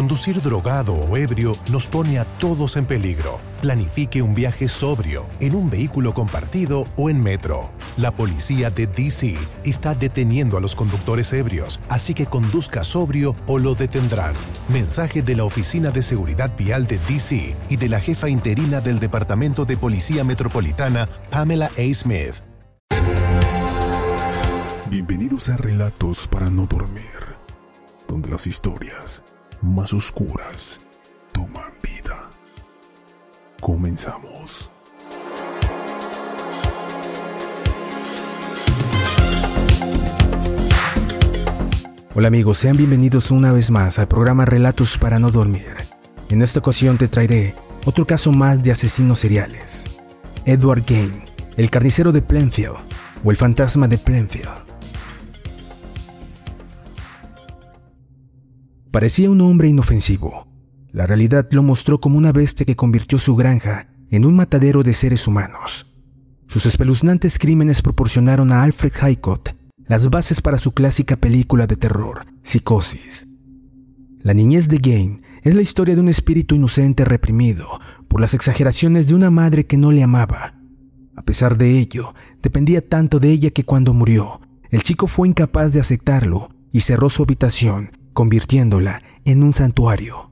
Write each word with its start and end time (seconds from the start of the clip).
Conducir 0.00 0.40
drogado 0.40 0.94
o 0.94 1.14
ebrio 1.18 1.52
nos 1.70 1.86
pone 1.86 2.18
a 2.18 2.24
todos 2.24 2.78
en 2.78 2.86
peligro. 2.86 3.38
Planifique 3.60 4.22
un 4.22 4.34
viaje 4.34 4.66
sobrio, 4.66 5.26
en 5.40 5.54
un 5.54 5.68
vehículo 5.68 6.14
compartido 6.14 6.86
o 6.96 7.10
en 7.10 7.22
metro. 7.22 7.68
La 7.98 8.10
policía 8.10 8.70
de 8.70 8.86
DC 8.86 9.36
está 9.62 9.94
deteniendo 9.94 10.56
a 10.56 10.62
los 10.62 10.74
conductores 10.74 11.34
ebrios, 11.34 11.80
así 11.90 12.14
que 12.14 12.24
conduzca 12.24 12.82
sobrio 12.82 13.36
o 13.46 13.58
lo 13.58 13.74
detendrán. 13.74 14.32
Mensaje 14.70 15.20
de 15.20 15.36
la 15.36 15.44
Oficina 15.44 15.90
de 15.90 16.00
Seguridad 16.00 16.50
Vial 16.56 16.86
de 16.86 16.98
DC 17.00 17.54
y 17.68 17.76
de 17.76 17.88
la 17.90 18.00
jefa 18.00 18.30
interina 18.30 18.80
del 18.80 19.00
Departamento 19.00 19.66
de 19.66 19.76
Policía 19.76 20.24
Metropolitana, 20.24 21.10
Pamela 21.30 21.66
A. 21.76 21.94
Smith. 21.94 22.36
Bienvenidos 24.88 25.50
a 25.50 25.58
Relatos 25.58 26.26
para 26.26 26.48
no 26.48 26.64
dormir, 26.64 27.36
donde 28.08 28.30
las 28.30 28.46
historias 28.46 29.20
más 29.62 29.92
oscuras 29.92 30.80
toman 31.32 31.72
vida. 31.82 32.30
Comenzamos. 33.60 34.70
Hola 42.14 42.28
amigos, 42.28 42.58
sean 42.58 42.76
bienvenidos 42.76 43.30
una 43.30 43.52
vez 43.52 43.70
más 43.70 43.98
al 43.98 44.08
programa 44.08 44.44
Relatos 44.44 44.98
para 44.98 45.18
no 45.18 45.30
dormir. 45.30 45.76
En 46.28 46.42
esta 46.42 46.58
ocasión 46.60 46.98
te 46.98 47.08
traeré 47.08 47.54
otro 47.84 48.06
caso 48.06 48.32
más 48.32 48.62
de 48.62 48.72
asesinos 48.72 49.20
seriales. 49.20 49.84
Edward 50.44 50.84
Gain, 50.86 51.24
el 51.56 51.70
carnicero 51.70 52.12
de 52.12 52.22
Plainfield 52.22 52.76
o 53.24 53.30
el 53.30 53.36
fantasma 53.36 53.88
de 53.88 53.98
Plainfield. 53.98 54.69
Parecía 58.90 59.30
un 59.30 59.40
hombre 59.40 59.68
inofensivo. 59.68 60.48
La 60.90 61.06
realidad 61.06 61.46
lo 61.52 61.62
mostró 61.62 62.00
como 62.00 62.18
una 62.18 62.32
bestia 62.32 62.66
que 62.66 62.74
convirtió 62.74 63.18
su 63.18 63.36
granja 63.36 63.88
en 64.10 64.24
un 64.24 64.34
matadero 64.34 64.82
de 64.82 64.94
seres 64.94 65.28
humanos. 65.28 65.86
Sus 66.48 66.66
espeluznantes 66.66 67.38
crímenes 67.38 67.82
proporcionaron 67.82 68.50
a 68.50 68.64
Alfred 68.64 68.92
Hitchcock 68.92 69.50
las 69.86 70.10
bases 70.10 70.40
para 70.40 70.58
su 70.58 70.72
clásica 70.72 71.14
película 71.16 71.68
de 71.68 71.76
terror, 71.76 72.26
Psicosis. 72.42 73.28
La 74.22 74.34
niñez 74.34 74.68
de 74.68 74.78
Gain 74.78 75.22
es 75.42 75.54
la 75.54 75.62
historia 75.62 75.94
de 75.94 76.00
un 76.00 76.08
espíritu 76.08 76.56
inocente 76.56 77.04
reprimido 77.04 77.66
por 78.08 78.20
las 78.20 78.34
exageraciones 78.34 79.06
de 79.06 79.14
una 79.14 79.30
madre 79.30 79.66
que 79.66 79.76
no 79.76 79.92
le 79.92 80.02
amaba. 80.02 80.60
A 81.14 81.22
pesar 81.22 81.56
de 81.56 81.78
ello, 81.78 82.12
dependía 82.42 82.86
tanto 82.86 83.20
de 83.20 83.30
ella 83.30 83.50
que 83.50 83.64
cuando 83.64 83.94
murió, 83.94 84.40
el 84.70 84.82
chico 84.82 85.06
fue 85.06 85.28
incapaz 85.28 85.72
de 85.72 85.80
aceptarlo 85.80 86.48
y 86.72 86.80
cerró 86.80 87.08
su 87.08 87.22
habitación 87.22 87.99
convirtiéndola 88.20 88.98
en 89.24 89.42
un 89.42 89.54
santuario. 89.54 90.30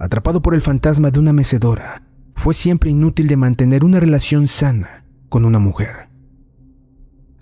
Atrapado 0.00 0.42
por 0.42 0.56
el 0.56 0.60
fantasma 0.60 1.12
de 1.12 1.20
una 1.20 1.32
mecedora, 1.32 2.02
fue 2.34 2.52
siempre 2.52 2.90
inútil 2.90 3.28
de 3.28 3.36
mantener 3.36 3.84
una 3.84 4.00
relación 4.00 4.48
sana 4.48 5.06
con 5.28 5.44
una 5.44 5.60
mujer. 5.60 6.08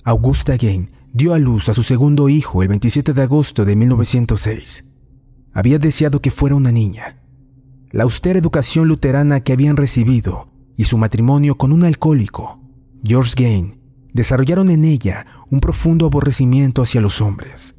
Augusta 0.05 0.59
Gain 0.59 0.91
dio 1.15 1.33
a 1.33 1.39
luz 1.39 1.71
a 1.71 1.73
su 1.73 1.83
segundo 1.83 2.29
hijo 2.29 2.63
el 2.63 2.69
27 2.69 3.15
de 3.15 3.23
agosto 3.23 3.65
de 3.65 3.75
1906. 3.75 4.85
Había 5.55 5.79
deseado 5.79 6.21
que 6.21 6.31
fuera 6.31 6.55
una 6.55 6.71
niña. 6.71 7.23
La 7.91 8.03
austera 8.03 8.39
educación 8.39 8.87
luterana 8.87 9.41
que 9.41 9.55
habían 9.55 9.79
recibido 9.79 10.53
y 10.77 10.85
su 10.85 10.99
matrimonio 10.99 11.55
con 11.55 11.73
un 11.73 11.85
alcohólico, 11.85 12.61
George 13.03 13.33
Gain, 13.35 13.81
desarrollaron 14.13 14.69
en 14.69 14.85
ella 14.85 15.25
un 15.51 15.61
profundo 15.61 16.05
aborrecimiento 16.05 16.83
hacia 16.83 17.01
los 17.01 17.23
hombres. 17.23 17.78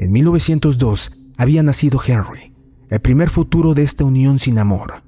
En 0.00 0.12
1902 0.12 1.12
había 1.36 1.62
nacido 1.62 2.00
Henry, 2.02 2.54
el 2.88 3.00
primer 3.00 3.28
futuro 3.28 3.74
de 3.74 3.82
esta 3.82 4.02
unión 4.02 4.38
sin 4.38 4.58
amor. 4.58 5.02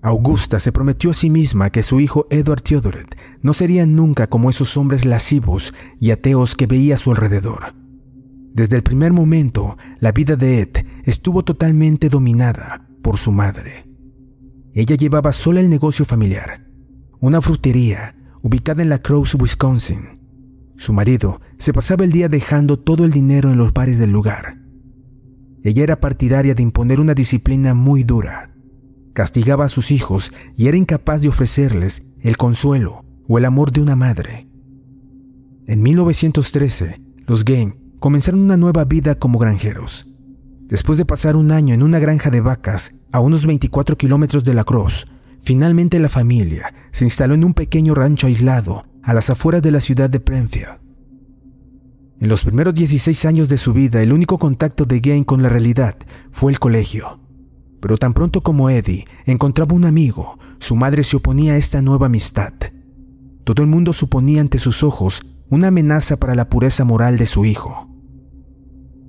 Augusta 0.00 0.60
se 0.60 0.72
prometió 0.72 1.10
a 1.10 1.12
sí 1.12 1.28
misma 1.28 1.68
que 1.68 1.82
su 1.82 2.00
hijo 2.00 2.26
Edward 2.30 2.62
Theodoret 2.62 3.14
no 3.42 3.52
sería 3.52 3.84
nunca 3.84 4.26
como 4.26 4.48
esos 4.48 4.78
hombres 4.78 5.04
lascivos 5.04 5.74
y 6.00 6.10
ateos 6.10 6.56
que 6.56 6.66
veía 6.66 6.94
a 6.94 6.96
su 6.96 7.10
alrededor. 7.10 7.74
Desde 8.54 8.76
el 8.76 8.82
primer 8.82 9.12
momento, 9.12 9.76
la 10.00 10.12
vida 10.12 10.36
de 10.36 10.62
Ed 10.62 10.86
estuvo 11.04 11.44
totalmente 11.44 12.08
dominada 12.08 12.88
por 13.02 13.18
su 13.18 13.30
madre. 13.30 13.90
Ella 14.72 14.96
llevaba 14.96 15.32
sola 15.32 15.60
el 15.60 15.68
negocio 15.68 16.06
familiar, 16.06 16.66
una 17.20 17.42
frutería 17.42 18.16
ubicada 18.40 18.80
en 18.80 18.88
La 18.88 19.02
Crosse, 19.02 19.36
Wisconsin, 19.36 20.17
su 20.78 20.92
marido 20.92 21.40
se 21.58 21.72
pasaba 21.72 22.04
el 22.04 22.12
día 22.12 22.28
dejando 22.28 22.78
todo 22.78 23.04
el 23.04 23.10
dinero 23.10 23.50
en 23.50 23.58
los 23.58 23.72
bares 23.72 23.98
del 23.98 24.12
lugar. 24.12 24.58
Ella 25.64 25.82
era 25.82 26.00
partidaria 26.00 26.54
de 26.54 26.62
imponer 26.62 27.00
una 27.00 27.14
disciplina 27.14 27.74
muy 27.74 28.04
dura. 28.04 28.54
Castigaba 29.12 29.64
a 29.64 29.68
sus 29.68 29.90
hijos 29.90 30.32
y 30.56 30.68
era 30.68 30.76
incapaz 30.76 31.20
de 31.20 31.28
ofrecerles 31.28 32.04
el 32.20 32.36
consuelo 32.36 33.04
o 33.26 33.38
el 33.38 33.44
amor 33.44 33.72
de 33.72 33.80
una 33.80 33.96
madre. 33.96 34.48
En 35.66 35.82
1913, 35.82 37.02
los 37.26 37.44
Gain 37.44 37.96
comenzaron 37.98 38.40
una 38.40 38.56
nueva 38.56 38.84
vida 38.84 39.16
como 39.16 39.40
granjeros. 39.40 40.06
Después 40.68 40.96
de 40.96 41.04
pasar 41.04 41.34
un 41.34 41.50
año 41.50 41.74
en 41.74 41.82
una 41.82 41.98
granja 41.98 42.30
de 42.30 42.40
vacas 42.40 42.94
a 43.10 43.18
unos 43.18 43.46
24 43.46 43.98
kilómetros 43.98 44.44
de 44.44 44.54
la 44.54 44.62
Cross, 44.62 45.08
finalmente 45.40 45.98
la 45.98 46.08
familia 46.08 46.72
se 46.92 47.04
instaló 47.04 47.34
en 47.34 47.42
un 47.42 47.54
pequeño 47.54 47.96
rancho 47.96 48.28
aislado 48.28 48.84
a 49.08 49.14
las 49.14 49.30
afueras 49.30 49.62
de 49.62 49.70
la 49.70 49.80
ciudad 49.80 50.10
de 50.10 50.20
Plainfield. 50.20 50.80
En 52.20 52.28
los 52.28 52.44
primeros 52.44 52.74
16 52.74 53.24
años 53.24 53.48
de 53.48 53.56
su 53.56 53.72
vida, 53.72 54.02
el 54.02 54.12
único 54.12 54.36
contacto 54.36 54.84
de 54.84 55.00
Gain 55.00 55.24
con 55.24 55.42
la 55.42 55.48
realidad 55.48 55.96
fue 56.30 56.52
el 56.52 56.58
colegio. 56.58 57.18
Pero 57.80 57.96
tan 57.96 58.12
pronto 58.12 58.42
como 58.42 58.68
Eddie 58.68 59.06
encontraba 59.24 59.74
un 59.74 59.86
amigo, 59.86 60.38
su 60.58 60.76
madre 60.76 61.04
se 61.04 61.16
oponía 61.16 61.54
a 61.54 61.56
esta 61.56 61.80
nueva 61.80 62.04
amistad. 62.04 62.52
Todo 63.44 63.62
el 63.62 63.68
mundo 63.70 63.94
suponía 63.94 64.42
ante 64.42 64.58
sus 64.58 64.82
ojos 64.82 65.22
una 65.48 65.68
amenaza 65.68 66.18
para 66.18 66.34
la 66.34 66.50
pureza 66.50 66.84
moral 66.84 67.16
de 67.16 67.24
su 67.24 67.46
hijo. 67.46 67.88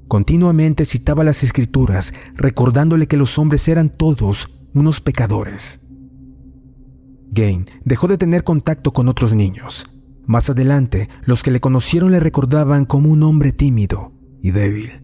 Continuamente 0.08 0.86
citaba 0.86 1.26
las 1.26 1.44
escrituras, 1.44 2.14
recordándole 2.36 3.08
que 3.08 3.18
los 3.18 3.38
hombres 3.38 3.68
eran 3.68 3.90
todos 3.90 4.62
unos 4.74 5.02
pecadores. 5.02 5.89
Gain 7.32 7.66
dejó 7.86 8.08
de 8.08 8.18
tener 8.18 8.44
contacto 8.44 8.92
con 8.92 9.08
otros 9.08 9.34
niños. 9.34 9.86
Más 10.26 10.50
adelante, 10.50 11.10
los 11.24 11.44
que 11.44 11.52
le 11.52 11.60
conocieron 11.60 12.12
le 12.12 12.20
recordaban 12.20 12.86
como 12.86 13.10
un 13.10 13.24
hombre 13.24 13.52
tímido 13.52 14.14
y 14.42 14.52
débil. 14.52 15.04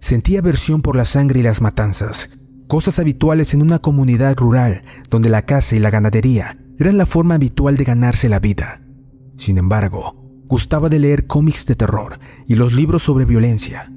Sentía 0.00 0.40
aversión 0.40 0.82
por 0.82 0.96
la 0.96 1.04
sangre 1.04 1.40
y 1.40 1.42
las 1.42 1.60
matanzas, 1.60 2.30
cosas 2.68 2.98
habituales 2.98 3.54
en 3.54 3.62
una 3.62 3.78
comunidad 3.78 4.36
rural 4.36 4.82
donde 5.10 5.28
la 5.28 5.42
caza 5.42 5.76
y 5.76 5.78
la 5.78 5.90
ganadería 5.90 6.58
eran 6.78 6.98
la 6.98 7.06
forma 7.06 7.34
habitual 7.34 7.76
de 7.76 7.84
ganarse 7.84 8.28
la 8.28 8.40
vida. 8.40 8.82
Sin 9.36 9.58
embargo, 9.58 10.24
gustaba 10.46 10.88
de 10.88 10.98
leer 10.98 11.26
cómics 11.26 11.66
de 11.66 11.74
terror 11.74 12.18
y 12.46 12.54
los 12.54 12.74
libros 12.74 13.02
sobre 13.02 13.24
violencia. 13.24 13.92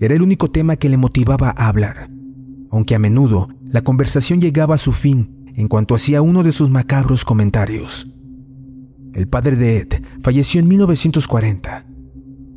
Era 0.00 0.14
el 0.14 0.22
único 0.22 0.50
tema 0.50 0.76
que 0.76 0.88
le 0.88 0.96
motivaba 0.96 1.54
a 1.56 1.68
hablar, 1.68 2.10
aunque 2.70 2.94
a 2.94 2.98
menudo 2.98 3.48
la 3.64 3.82
conversación 3.82 4.40
llegaba 4.40 4.76
a 4.76 4.78
su 4.78 4.92
fin 4.92 5.43
en 5.54 5.68
cuanto 5.68 5.94
hacía 5.94 6.22
uno 6.22 6.42
de 6.42 6.52
sus 6.52 6.70
macabros 6.70 7.24
comentarios. 7.24 8.06
El 9.12 9.28
padre 9.28 9.56
de 9.56 9.78
Ed 9.78 10.02
falleció 10.20 10.60
en 10.60 10.68
1940. 10.68 11.86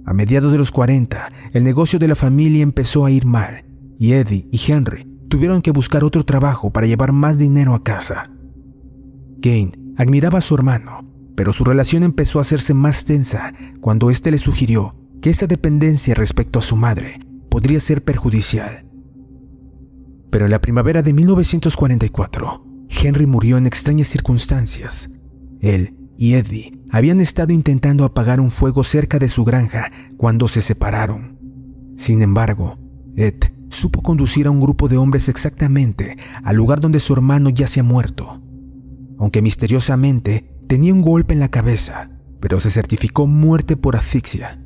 A 0.06 0.14
mediados 0.14 0.52
de 0.52 0.58
los 0.58 0.72
40, 0.72 1.30
el 1.54 1.64
negocio 1.64 2.00
de 2.00 2.08
la 2.08 2.16
familia 2.16 2.64
empezó 2.64 3.06
a 3.06 3.12
ir 3.12 3.26
mal 3.26 3.66
y 4.00 4.14
Eddie 4.14 4.48
y 4.52 4.72
Henry 4.72 5.06
tuvieron 5.30 5.62
que 5.62 5.72
buscar 5.72 6.04
otro 6.04 6.24
trabajo 6.26 6.72
para 6.72 6.88
llevar 6.88 7.12
más 7.12 7.38
dinero 7.38 7.76
a 7.76 7.84
casa. 7.84 8.32
Gain 9.40 9.94
admiraba 9.98 10.40
a 10.40 10.42
su 10.42 10.56
hermano, 10.56 11.06
pero 11.36 11.54
su 11.54 11.64
relación 11.64 12.04
empezó 12.04 12.40
a 12.40 12.42
hacerse 12.42 12.74
más 12.74 13.06
tensa 13.06 13.54
cuando 13.82 14.10
éste 14.10 14.32
le 14.32 14.38
sugirió 14.38 14.96
que 15.22 15.30
esa 15.30 15.46
dependencia 15.46 16.16
respecto 16.16 16.60
a 16.60 16.64
su 16.64 16.76
madre 16.76 17.20
podría 17.50 17.80
ser 17.80 18.04
perjudicial. 18.04 18.86
Pero 20.30 20.46
en 20.46 20.52
la 20.52 20.62
primavera 20.62 21.02
de 21.02 21.14
1944, 21.14 22.67
Henry 22.90 23.26
murió 23.26 23.58
en 23.58 23.68
extrañas 23.68 24.08
circunstancias. 24.08 25.10
Él 25.60 25.96
y 26.18 26.34
Eddie 26.34 26.80
habían 26.90 27.20
estado 27.20 27.54
intentando 27.54 28.06
apagar 28.06 28.40
un 28.40 28.52
fuego 28.52 28.84
cerca 28.84 29.20
de 29.20 29.30
su 29.30 29.46
granja 29.46 29.92
cuando 30.18 30.48
se 30.48 30.62
separaron. 30.62 31.38
Sin 31.96 32.22
embargo, 32.22 32.78
Ed 33.16 33.36
supo 33.70 34.02
conducir 34.02 34.48
a 34.48 34.52
un 34.52 34.60
grupo 34.60 34.88
de 34.88 34.98
hombres 34.98 35.30
exactamente 35.30 36.18
al 36.44 36.56
lugar 36.56 36.80
donde 36.80 37.00
su 37.00 37.14
hermano 37.14 37.50
ya 37.50 37.68
se 37.68 37.82
ha 37.82 37.84
muerto. 37.84 38.42
Aunque 39.20 39.42
misteriosamente 39.42 40.52
tenía 40.68 40.94
un 40.94 41.02
golpe 41.02 41.34
en 41.34 41.40
la 41.40 41.50
cabeza, 41.50 42.12
pero 42.40 42.60
se 42.60 42.72
certificó 42.72 43.28
muerte 43.28 43.76
por 43.76 43.96
asfixia. 43.96 44.64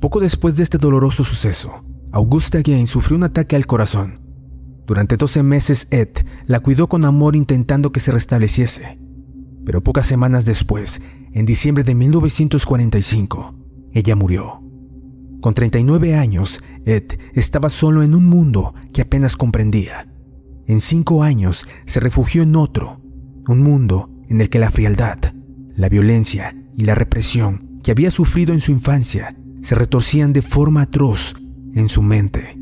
Poco 0.00 0.20
después 0.20 0.56
de 0.56 0.62
este 0.62 0.78
doloroso 0.78 1.24
suceso, 1.24 1.84
Augusta 2.12 2.60
Gain 2.62 2.86
sufrió 2.86 3.16
un 3.16 3.24
ataque 3.24 3.56
al 3.56 3.66
corazón 3.66 4.25
durante 4.86 5.16
12 5.16 5.42
meses 5.42 5.88
Ed 5.90 6.10
la 6.46 6.60
cuidó 6.60 6.88
con 6.88 7.04
amor 7.04 7.34
intentando 7.34 7.92
que 7.92 8.00
se 8.00 8.12
restableciese. 8.12 8.98
Pero 9.64 9.82
pocas 9.82 10.06
semanas 10.06 10.44
después, 10.44 11.02
en 11.32 11.44
diciembre 11.44 11.82
de 11.82 11.94
1945, 11.94 13.54
ella 13.92 14.14
murió. 14.14 14.62
Con 15.40 15.54
39 15.54 16.14
años, 16.14 16.62
Ed 16.84 17.18
estaba 17.34 17.68
solo 17.68 18.02
en 18.02 18.14
un 18.14 18.26
mundo 18.26 18.74
que 18.92 19.02
apenas 19.02 19.36
comprendía. 19.36 20.08
En 20.66 20.80
cinco 20.80 21.22
años 21.22 21.66
se 21.84 22.00
refugió 22.00 22.42
en 22.42 22.56
otro, 22.56 23.00
un 23.48 23.60
mundo 23.62 24.10
en 24.28 24.40
el 24.40 24.48
que 24.48 24.58
la 24.58 24.70
frialdad, 24.70 25.18
la 25.74 25.88
violencia 25.88 26.56
y 26.76 26.84
la 26.84 26.94
represión 26.94 27.80
que 27.82 27.90
había 27.90 28.10
sufrido 28.10 28.52
en 28.52 28.60
su 28.60 28.72
infancia 28.72 29.36
se 29.62 29.74
retorcían 29.74 30.32
de 30.32 30.42
forma 30.42 30.82
atroz 30.82 31.36
en 31.74 31.88
su 31.88 32.02
mente. 32.02 32.55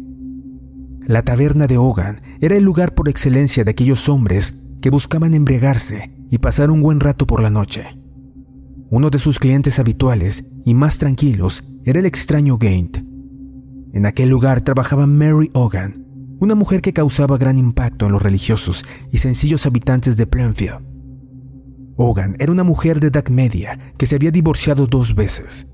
La 1.07 1.21
taberna 1.23 1.67
de 1.67 1.77
Hogan 1.77 2.23
era 2.41 2.57
el 2.57 2.65
lugar 2.65 2.95
por 2.95 3.11
excelencia 3.11 3.63
de 3.63 3.71
aquellos 3.71 4.09
hombres 4.09 4.55
que 4.81 4.89
buscaban 4.89 5.35
embriagarse 5.35 6.11
y 6.31 6.39
pasar 6.39 6.71
un 6.71 6.81
buen 6.81 6.99
rato 6.99 7.27
por 7.27 7.43
la 7.43 7.51
noche. 7.51 7.85
Uno 8.89 9.11
de 9.11 9.19
sus 9.19 9.39
clientes 9.39 9.79
habituales 9.79 10.51
y 10.65 10.73
más 10.73 10.97
tranquilos 10.97 11.63
era 11.85 11.99
el 11.99 12.07
extraño 12.07 12.57
Gaint. 12.57 12.97
En 13.93 14.07
aquel 14.07 14.31
lugar 14.31 14.63
trabajaba 14.63 15.07
Mary 15.07 15.51
Hogan, 15.53 16.07
una 16.41 16.55
mujer 16.55 16.81
que 16.81 16.95
causaba 16.95 17.37
gran 17.37 17.59
impacto 17.59 18.07
en 18.07 18.13
los 18.13 18.23
religiosos 18.23 18.87
y 19.13 19.19
sencillos 19.19 19.67
habitantes 19.67 20.17
de 20.17 20.27
Plainfield. 20.27 20.87
Hogan 21.97 22.35
era 22.39 22.51
una 22.51 22.65
mujer 22.65 22.99
de 22.99 23.09
edad 23.09 23.29
media 23.29 23.79
que 23.99 24.07
se 24.07 24.17
había 24.17 24.31
divorciado 24.31 24.87
dos 24.87 25.15
veces. 25.15 25.67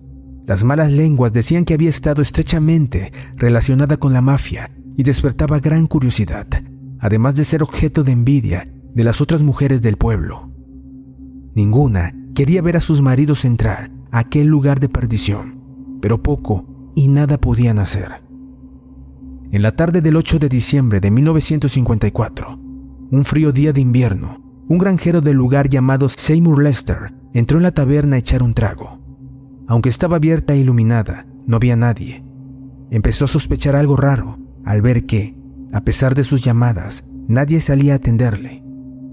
Las 0.44 0.64
malas 0.64 0.90
lenguas 0.90 1.32
decían 1.32 1.64
que 1.64 1.74
había 1.74 1.88
estado 1.88 2.20
estrechamente 2.20 3.12
relacionada 3.36 3.96
con 3.96 4.12
la 4.12 4.20
mafia 4.20 4.72
y 5.00 5.02
despertaba 5.02 5.60
gran 5.60 5.86
curiosidad, 5.86 6.46
además 6.98 7.34
de 7.34 7.44
ser 7.44 7.62
objeto 7.62 8.04
de 8.04 8.12
envidia 8.12 8.70
de 8.92 9.02
las 9.02 9.22
otras 9.22 9.40
mujeres 9.40 9.80
del 9.80 9.96
pueblo. 9.96 10.50
Ninguna 11.54 12.14
quería 12.34 12.60
ver 12.60 12.76
a 12.76 12.80
sus 12.80 13.00
maridos 13.00 13.46
entrar 13.46 13.90
a 14.10 14.18
aquel 14.18 14.48
lugar 14.48 14.78
de 14.78 14.90
perdición, 14.90 15.98
pero 16.02 16.22
poco 16.22 16.92
y 16.94 17.08
nada 17.08 17.38
podían 17.38 17.78
hacer. 17.78 18.22
En 19.50 19.62
la 19.62 19.74
tarde 19.74 20.02
del 20.02 20.16
8 20.16 20.38
de 20.38 20.50
diciembre 20.50 21.00
de 21.00 21.10
1954, 21.10 22.60
un 23.10 23.24
frío 23.24 23.52
día 23.52 23.72
de 23.72 23.80
invierno, 23.80 24.44
un 24.68 24.76
granjero 24.76 25.22
del 25.22 25.38
lugar 25.38 25.70
llamado 25.70 26.10
Seymour 26.10 26.62
Lester 26.62 27.14
entró 27.32 27.56
en 27.56 27.62
la 27.62 27.72
taberna 27.72 28.16
a 28.16 28.18
echar 28.18 28.42
un 28.42 28.52
trago. 28.52 29.00
Aunque 29.66 29.88
estaba 29.88 30.16
abierta 30.16 30.52
e 30.52 30.58
iluminada, 30.58 31.26
no 31.46 31.56
había 31.56 31.74
nadie. 31.74 32.22
Empezó 32.90 33.24
a 33.24 33.28
sospechar 33.28 33.76
algo 33.76 33.96
raro 33.96 34.49
al 34.64 34.82
ver 34.82 35.06
que, 35.06 35.34
a 35.72 35.82
pesar 35.82 36.14
de 36.14 36.24
sus 36.24 36.42
llamadas, 36.42 37.04
nadie 37.28 37.60
salía 37.60 37.94
a 37.94 37.96
atenderle. 37.96 38.62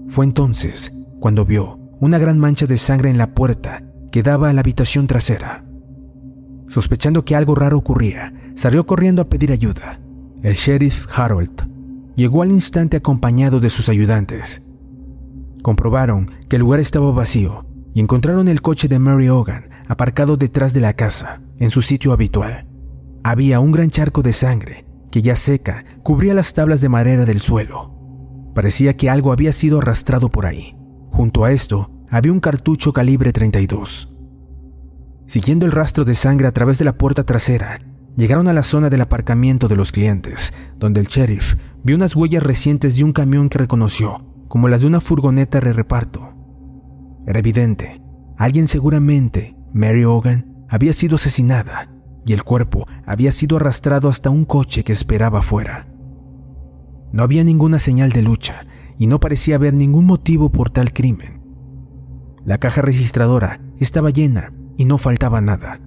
Fue 0.06 0.24
entonces 0.24 0.92
cuando 1.20 1.44
vio 1.44 1.78
una 2.00 2.18
gran 2.18 2.38
mancha 2.38 2.66
de 2.66 2.76
sangre 2.76 3.10
en 3.10 3.18
la 3.18 3.34
puerta 3.34 3.82
que 4.10 4.22
daba 4.22 4.50
a 4.50 4.52
la 4.52 4.60
habitación 4.60 5.06
trasera. 5.06 5.64
Sospechando 6.68 7.24
que 7.24 7.34
algo 7.34 7.54
raro 7.54 7.78
ocurría, 7.78 8.32
salió 8.54 8.86
corriendo 8.86 9.22
a 9.22 9.28
pedir 9.28 9.52
ayuda. 9.52 10.00
El 10.42 10.54
sheriff 10.54 11.06
Harold 11.16 11.68
llegó 12.14 12.42
al 12.42 12.50
instante 12.50 12.96
acompañado 12.96 13.60
de 13.60 13.70
sus 13.70 13.88
ayudantes. 13.88 14.64
Comprobaron 15.62 16.30
que 16.48 16.56
el 16.56 16.60
lugar 16.60 16.80
estaba 16.80 17.10
vacío 17.12 17.66
y 17.94 18.00
encontraron 18.00 18.48
el 18.48 18.62
coche 18.62 18.88
de 18.88 18.98
Mary 18.98 19.28
Hogan 19.28 19.70
aparcado 19.88 20.36
detrás 20.36 20.74
de 20.74 20.80
la 20.80 20.92
casa, 20.92 21.40
en 21.58 21.70
su 21.70 21.82
sitio 21.82 22.12
habitual. 22.12 22.66
Había 23.24 23.60
un 23.60 23.72
gran 23.72 23.90
charco 23.90 24.22
de 24.22 24.32
sangre 24.32 24.87
que 25.10 25.22
ya 25.22 25.36
seca 25.36 25.84
cubría 26.02 26.34
las 26.34 26.52
tablas 26.54 26.80
de 26.80 26.88
madera 26.88 27.24
del 27.24 27.40
suelo. 27.40 27.94
Parecía 28.54 28.96
que 28.96 29.10
algo 29.10 29.32
había 29.32 29.52
sido 29.52 29.78
arrastrado 29.78 30.30
por 30.30 30.46
ahí. 30.46 30.76
Junto 31.10 31.44
a 31.44 31.52
esto 31.52 31.90
había 32.10 32.32
un 32.32 32.40
cartucho 32.40 32.92
calibre 32.92 33.32
32. 33.32 34.14
Siguiendo 35.26 35.66
el 35.66 35.72
rastro 35.72 36.04
de 36.04 36.14
sangre 36.14 36.48
a 36.48 36.52
través 36.52 36.78
de 36.78 36.84
la 36.84 36.96
puerta 36.96 37.24
trasera, 37.24 37.80
llegaron 38.16 38.48
a 38.48 38.52
la 38.52 38.62
zona 38.62 38.90
del 38.90 39.02
aparcamiento 39.02 39.68
de 39.68 39.76
los 39.76 39.92
clientes, 39.92 40.54
donde 40.78 41.00
el 41.00 41.06
sheriff 41.06 41.56
vio 41.82 41.96
unas 41.96 42.16
huellas 42.16 42.42
recientes 42.42 42.96
de 42.96 43.04
un 43.04 43.12
camión 43.12 43.48
que 43.48 43.58
reconoció 43.58 44.24
como 44.48 44.68
las 44.68 44.80
de 44.80 44.86
una 44.86 45.00
furgoneta 45.00 45.60
de 45.60 45.72
reparto. 45.72 46.34
Era 47.26 47.38
evidente, 47.38 48.00
alguien 48.38 48.66
seguramente, 48.66 49.54
Mary 49.74 50.04
Hogan, 50.04 50.64
había 50.70 50.94
sido 50.94 51.16
asesinada 51.16 51.90
y 52.28 52.34
el 52.34 52.44
cuerpo 52.44 52.86
había 53.06 53.32
sido 53.32 53.56
arrastrado 53.56 54.10
hasta 54.10 54.28
un 54.28 54.44
coche 54.44 54.84
que 54.84 54.92
esperaba 54.92 55.38
afuera. 55.38 55.88
No 57.10 57.22
había 57.22 57.42
ninguna 57.42 57.78
señal 57.78 58.12
de 58.12 58.20
lucha 58.20 58.66
y 58.98 59.06
no 59.06 59.18
parecía 59.18 59.54
haber 59.54 59.72
ningún 59.72 60.04
motivo 60.04 60.52
por 60.52 60.68
tal 60.68 60.92
crimen. 60.92 61.40
La 62.44 62.58
caja 62.58 62.82
registradora 62.82 63.62
estaba 63.78 64.10
llena 64.10 64.52
y 64.76 64.84
no 64.84 64.98
faltaba 64.98 65.40
nada. 65.40 65.80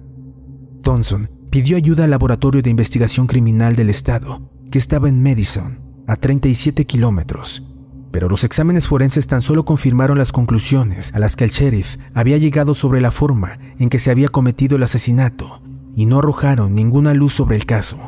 Thompson 0.82 1.30
pidió 1.50 1.76
ayuda 1.76 2.04
al 2.04 2.10
Laboratorio 2.10 2.60
de 2.60 2.70
Investigación 2.70 3.28
Criminal 3.28 3.76
del 3.76 3.90
Estado, 3.90 4.50
que 4.72 4.78
estaba 4.78 5.08
en 5.08 5.22
Madison, 5.22 5.78
a 6.08 6.16
37 6.16 6.86
kilómetros, 6.86 7.62
pero 8.10 8.28
los 8.28 8.42
exámenes 8.42 8.88
forenses 8.88 9.28
tan 9.28 9.42
solo 9.42 9.64
confirmaron 9.64 10.18
las 10.18 10.32
conclusiones 10.32 11.14
a 11.14 11.20
las 11.20 11.36
que 11.36 11.44
el 11.44 11.50
sheriff 11.50 11.98
había 12.14 12.38
llegado 12.38 12.74
sobre 12.74 13.00
la 13.00 13.12
forma 13.12 13.58
en 13.78 13.88
que 13.88 14.00
se 14.00 14.10
había 14.10 14.26
cometido 14.26 14.74
el 14.74 14.82
asesinato 14.82 15.62
y 15.94 16.06
no 16.06 16.18
arrojaron 16.18 16.74
ninguna 16.74 17.14
luz 17.14 17.32
sobre 17.32 17.56
el 17.56 17.66
caso. 17.66 17.98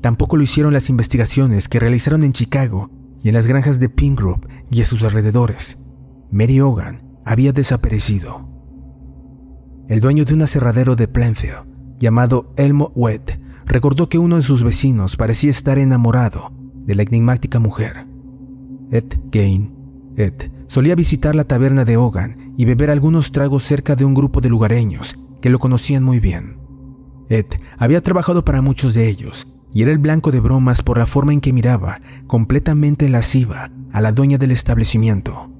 Tampoco 0.00 0.36
lo 0.36 0.42
hicieron 0.42 0.72
las 0.72 0.88
investigaciones 0.88 1.68
que 1.68 1.78
realizaron 1.78 2.24
en 2.24 2.32
Chicago 2.32 2.90
y 3.22 3.28
en 3.28 3.34
las 3.34 3.46
granjas 3.46 3.80
de 3.80 3.88
Pingrove 3.88 4.46
y 4.70 4.80
a 4.80 4.84
sus 4.84 5.02
alrededores. 5.02 5.78
Mary 6.30 6.60
Hogan 6.60 7.02
había 7.24 7.52
desaparecido. 7.52 8.48
El 9.88 10.00
dueño 10.00 10.24
de 10.24 10.34
un 10.34 10.42
aserradero 10.42 10.96
de 10.96 11.08
Plainfield, 11.08 11.98
llamado 11.98 12.52
Elmo 12.56 12.92
Wett, 12.94 13.40
recordó 13.66 14.08
que 14.08 14.18
uno 14.18 14.36
de 14.36 14.42
sus 14.42 14.62
vecinos 14.62 15.16
parecía 15.16 15.50
estar 15.50 15.78
enamorado 15.78 16.52
de 16.74 16.94
la 16.94 17.02
enigmática 17.02 17.58
mujer. 17.58 18.06
Ed 18.90 19.04
Gain. 19.30 19.74
Ed 20.16 20.50
solía 20.66 20.94
visitar 20.94 21.34
la 21.34 21.44
taberna 21.44 21.84
de 21.84 21.96
Hogan 21.96 22.54
y 22.56 22.64
beber 22.64 22.90
algunos 22.90 23.32
tragos 23.32 23.64
cerca 23.64 23.96
de 23.96 24.04
un 24.04 24.14
grupo 24.14 24.40
de 24.40 24.48
lugareños 24.48 25.18
que 25.40 25.50
lo 25.50 25.58
conocían 25.58 26.02
muy 26.02 26.20
bien. 26.20 26.58
Ed 27.30 27.46
había 27.78 28.02
trabajado 28.02 28.44
para 28.44 28.60
muchos 28.60 28.92
de 28.92 29.08
ellos 29.08 29.46
y 29.72 29.82
era 29.82 29.92
el 29.92 29.98
blanco 29.98 30.32
de 30.32 30.40
bromas 30.40 30.82
por 30.82 30.98
la 30.98 31.06
forma 31.06 31.32
en 31.32 31.40
que 31.40 31.52
miraba, 31.52 32.00
completamente 32.26 33.08
lasciva, 33.08 33.70
a 33.92 34.00
la 34.00 34.10
dueña 34.10 34.36
del 34.36 34.50
establecimiento. 34.50 35.50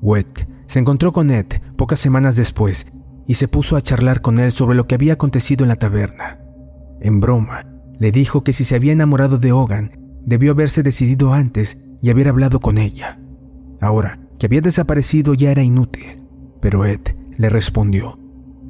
Weck 0.00 0.48
se 0.66 0.78
encontró 0.78 1.12
con 1.12 1.30
Ed 1.30 1.46
pocas 1.76 2.00
semanas 2.00 2.34
después 2.34 2.86
y 3.26 3.34
se 3.34 3.46
puso 3.46 3.76
a 3.76 3.82
charlar 3.82 4.22
con 4.22 4.38
él 4.38 4.52
sobre 4.52 4.74
lo 4.74 4.86
que 4.86 4.94
había 4.94 5.12
acontecido 5.12 5.64
en 5.64 5.68
la 5.68 5.76
taberna. 5.76 6.40
En 7.00 7.20
broma, 7.20 7.66
le 7.98 8.10
dijo 8.10 8.42
que 8.42 8.54
si 8.54 8.64
se 8.64 8.74
había 8.74 8.92
enamorado 8.92 9.38
de 9.38 9.52
Hogan, 9.52 9.90
debió 10.24 10.52
haberse 10.52 10.82
decidido 10.82 11.34
antes 11.34 11.78
y 12.00 12.08
haber 12.08 12.28
hablado 12.28 12.60
con 12.60 12.78
ella. 12.78 13.20
Ahora 13.82 14.18
que 14.38 14.46
había 14.46 14.62
desaparecido 14.62 15.34
ya 15.34 15.50
era 15.50 15.62
inútil, 15.62 16.22
pero 16.60 16.86
Ed 16.86 17.00
le 17.36 17.50
respondió, 17.50 18.18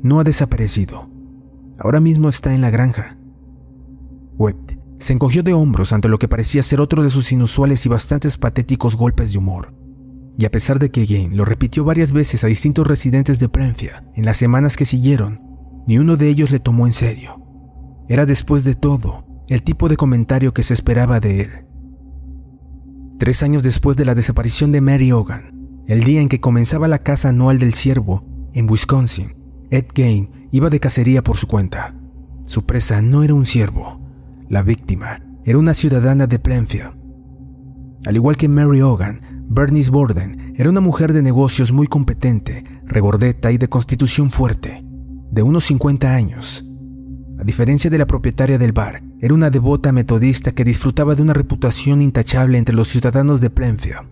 no 0.03 0.19
ha 0.19 0.25
desaparecido. 0.25 1.14
Ahora 1.85 2.01
mismo 2.01 2.31
está 2.31 2.55
en 2.55 2.63
la 2.63 2.71
granja. 2.71 3.19
Ed 4.41 4.79
se 4.99 5.13
encogió 5.13 5.43
de 5.43 5.53
hombros 5.53 5.93
ante 5.93 6.09
lo 6.09 6.19
que 6.19 6.29
parecía 6.29 6.63
ser 6.63 6.81
otro 6.81 7.03
de 7.03 7.11
sus 7.11 7.31
inusuales 7.31 7.85
y 7.85 7.91
bastantes 7.91 8.39
patéticos 8.39 8.97
golpes 8.97 9.33
de 9.33 9.39
humor. 9.39 9.75
Y 10.39 10.47
a 10.47 10.51
pesar 10.51 10.79
de 10.79 10.91
que 10.91 11.05
Gain 11.05 11.37
lo 11.37 11.45
repitió 11.45 11.85
varias 11.85 12.13
veces 12.13 12.43
a 12.43 12.47
distintos 12.47 12.87
residentes 12.87 13.39
de 13.39 13.51
Prenfia 13.51 14.11
en 14.15 14.25
las 14.25 14.39
semanas 14.39 14.79
que 14.79 14.87
siguieron, 14.87 15.43
ni 15.87 15.99
uno 15.99 16.17
de 16.17 16.31
ellos 16.31 16.51
le 16.51 16.59
tomó 16.59 16.87
en 16.87 16.95
serio. 16.95 17.43
Era 18.09 18.25
después 18.25 18.65
de 18.65 18.75
todo 18.75 19.27
el 19.49 19.63
tipo 19.63 19.91
de 19.91 19.99
comentario 19.99 20.55
que 20.55 20.63
se 20.63 20.73
esperaba 20.73 21.21
de 21.21 21.43
él. 21.43 21.51
Tres 23.19 23.43
años 23.43 23.63
después 23.63 23.99
de 23.99 24.07
la 24.07 24.15
desaparición 24.15 24.73
de 24.73 24.81
Mary 24.81 25.13
Hogan, 25.13 25.85
el 25.87 26.03
día 26.03 26.23
en 26.23 26.31
que 26.31 26.41
comenzaba 26.41 26.89
la 26.89 27.01
caza 27.01 27.29
anual 27.29 27.59
del 27.59 27.75
ciervo 27.75 28.25
en 28.55 28.71
Wisconsin, 28.71 29.44
Ed 29.75 29.87
Gain 29.93 30.31
iba 30.53 30.71
de 30.71 30.79
cacería 30.79 31.25
por 31.25 31.37
su 31.37 31.49
cuenta. 31.49 31.97
Su 32.47 32.65
presa 32.65 33.03
no 33.03 33.25
era 33.25 33.35
un 33.35 33.45
ciervo. 33.45 34.01
La 34.49 34.63
víctima 34.63 35.21
era 35.45 35.59
una 35.59 35.75
ciudadana 35.75 36.29
de 36.29 36.39
Plainfield. 36.39 36.95
Al 38.07 38.15
igual 38.15 38.37
que 38.37 38.47
Mary 38.47 38.83
Hogan, 38.83 39.21
Bernice 39.49 39.91
Borden 39.91 40.55
era 40.57 40.71
una 40.71 40.79
mujer 40.79 41.13
de 41.13 41.23
negocios 41.23 41.73
muy 41.73 41.89
competente, 41.89 42.63
regordeta 42.85 43.51
y 43.51 43.59
de 43.59 43.67
constitución 43.67 44.31
fuerte, 44.31 44.85
de 45.33 45.43
unos 45.43 45.65
50 45.65 46.15
años. 46.15 46.65
A 47.41 47.43
diferencia 47.43 47.91
de 47.91 47.99
la 47.99 48.07
propietaria 48.07 48.59
del 48.59 48.71
bar, 48.71 49.03
era 49.19 49.35
una 49.35 49.51
devota 49.51 49.91
metodista 49.91 50.53
que 50.53 50.63
disfrutaba 50.63 51.17
de 51.17 51.23
una 51.23 51.33
reputación 51.33 52.01
intachable 52.01 52.59
entre 52.59 52.77
los 52.77 52.87
ciudadanos 52.87 53.41
de 53.41 53.51
Plainfield. 53.51 54.09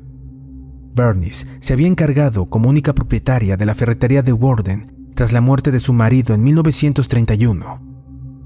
Bernice 0.93 1.47
se 1.61 1.73
había 1.73 1.87
encargado 1.87 2.47
como 2.47 2.69
única 2.69 2.97
propietaria 2.97 3.57
de 3.57 3.65
la 3.65 3.77
ferretería 3.77 4.23
de 4.23 4.33
Warden 4.33 5.02
tras 5.23 5.33
la 5.33 5.41
muerte 5.41 5.71
de 5.71 5.79
su 5.79 5.93
marido 5.93 6.35
en 6.35 6.43
1931. 6.43 7.81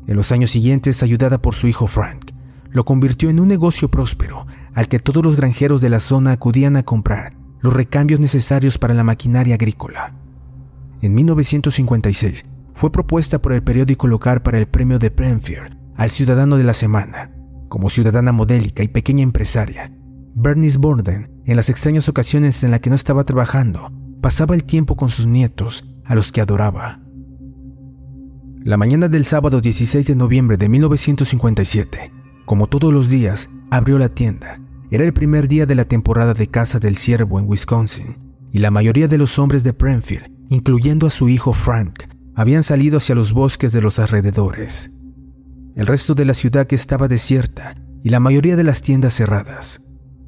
En 0.06 0.14
los 0.14 0.30
años 0.30 0.50
siguientes, 0.50 1.02
ayudada 1.02 1.40
por 1.40 1.54
su 1.54 1.68
hijo 1.68 1.87
Frank, 1.87 2.33
lo 2.68 2.85
convirtió 2.85 3.30
en 3.30 3.40
un 3.40 3.49
negocio 3.49 3.88
próspero 3.88 4.47
al 4.75 4.87
que 4.87 4.99
todos 4.99 5.25
los 5.25 5.37
granjeros 5.37 5.80
de 5.80 5.88
la 5.88 6.00
zona 6.00 6.33
acudían 6.33 6.76
a 6.76 6.83
comprar 6.83 7.35
los 7.61 7.73
recambios 7.73 8.21
necesarios 8.21 8.76
para 8.76 8.92
la 8.92 9.04
maquinaria 9.04 9.54
agrícola. 9.54 10.12
En 11.00 11.14
1956 11.14 12.45
fue 12.75 12.92
propuesta 12.92 13.40
por 13.40 13.54
el 13.54 13.62
periódico 13.62 14.06
local 14.06 14.42
para 14.42 14.59
el 14.59 14.66
premio 14.66 14.99
de 14.99 15.11
Plainfield 15.11 15.78
al 15.97 16.11
Ciudadano 16.11 16.59
de 16.59 16.64
la 16.64 16.75
Semana. 16.75 17.33
Como 17.71 17.88
ciudadana 17.88 18.33
modélica 18.33 18.83
y 18.83 18.88
pequeña 18.88 19.23
empresaria, 19.23 19.97
Bernice 20.35 20.76
Borden, 20.76 21.40
en 21.47 21.56
las 21.56 21.71
extrañas 21.71 22.11
ocasiones 22.11 22.62
en 22.64 22.71
las 22.71 22.80
que 22.80 22.90
no 22.90 22.97
estaba 22.97 23.25
trabajando, 23.25 23.90
pasaba 24.21 24.54
el 24.54 24.64
tiempo 24.64 24.95
con 24.95 25.09
sus 25.09 25.26
nietos, 25.26 25.96
a 26.07 26.15
los 26.15 26.33
que 26.33 26.41
adoraba. 26.41 27.01
La 28.63 28.77
mañana 28.77 29.09
del 29.09 29.25
sábado 29.25 29.61
16 29.61 30.07
de 30.07 30.17
noviembre 30.17 30.57
de 30.57 30.69
1957, 30.69 32.11
como 32.45 32.67
todos 32.67 32.93
los 32.93 33.09
días, 33.09 33.49
abrió 33.71 33.99
la 33.99 34.09
tienda. 34.09 34.61
Era 34.91 35.05
el 35.05 35.13
primer 35.13 35.47
día 35.49 35.67
de 35.67 35.75
la 35.75 35.85
temporada 35.85 36.35
de 36.35 36.49
caza 36.49 36.79
del 36.79 36.97
ciervo 36.97 37.39
en 37.39 37.47
Wisconsin, 37.49 38.19
y 38.53 38.59
la 38.59 38.71
mayoría 38.71 39.09
de 39.09 39.19
los 39.19 39.39
hombres 39.39 39.63
de 39.63 39.73
Prenfield, 39.73 40.33
incluyendo 40.49 41.07
a 41.07 41.11
su 41.11 41.29
hijo 41.29 41.53
Frank, 41.53 42.05
habían 42.35 42.63
salido 42.63 42.99
hacia 42.99 43.15
los 43.15 43.33
bosques 43.33 43.73
de 43.73 43.83
los 43.83 43.99
alrededores. 43.99 44.91
El 45.75 45.87
resto 45.87 46.15
de 46.15 46.25
la 46.25 46.35
ciudad 46.35 46.67
estaba 46.71 47.07
desierta 47.09 47.77
y 48.03 48.09
la 48.09 48.21
mayoría 48.21 48.57
de 48.57 48.65
las 48.65 48.83
tiendas 48.83 49.15
cerradas. 49.15 49.83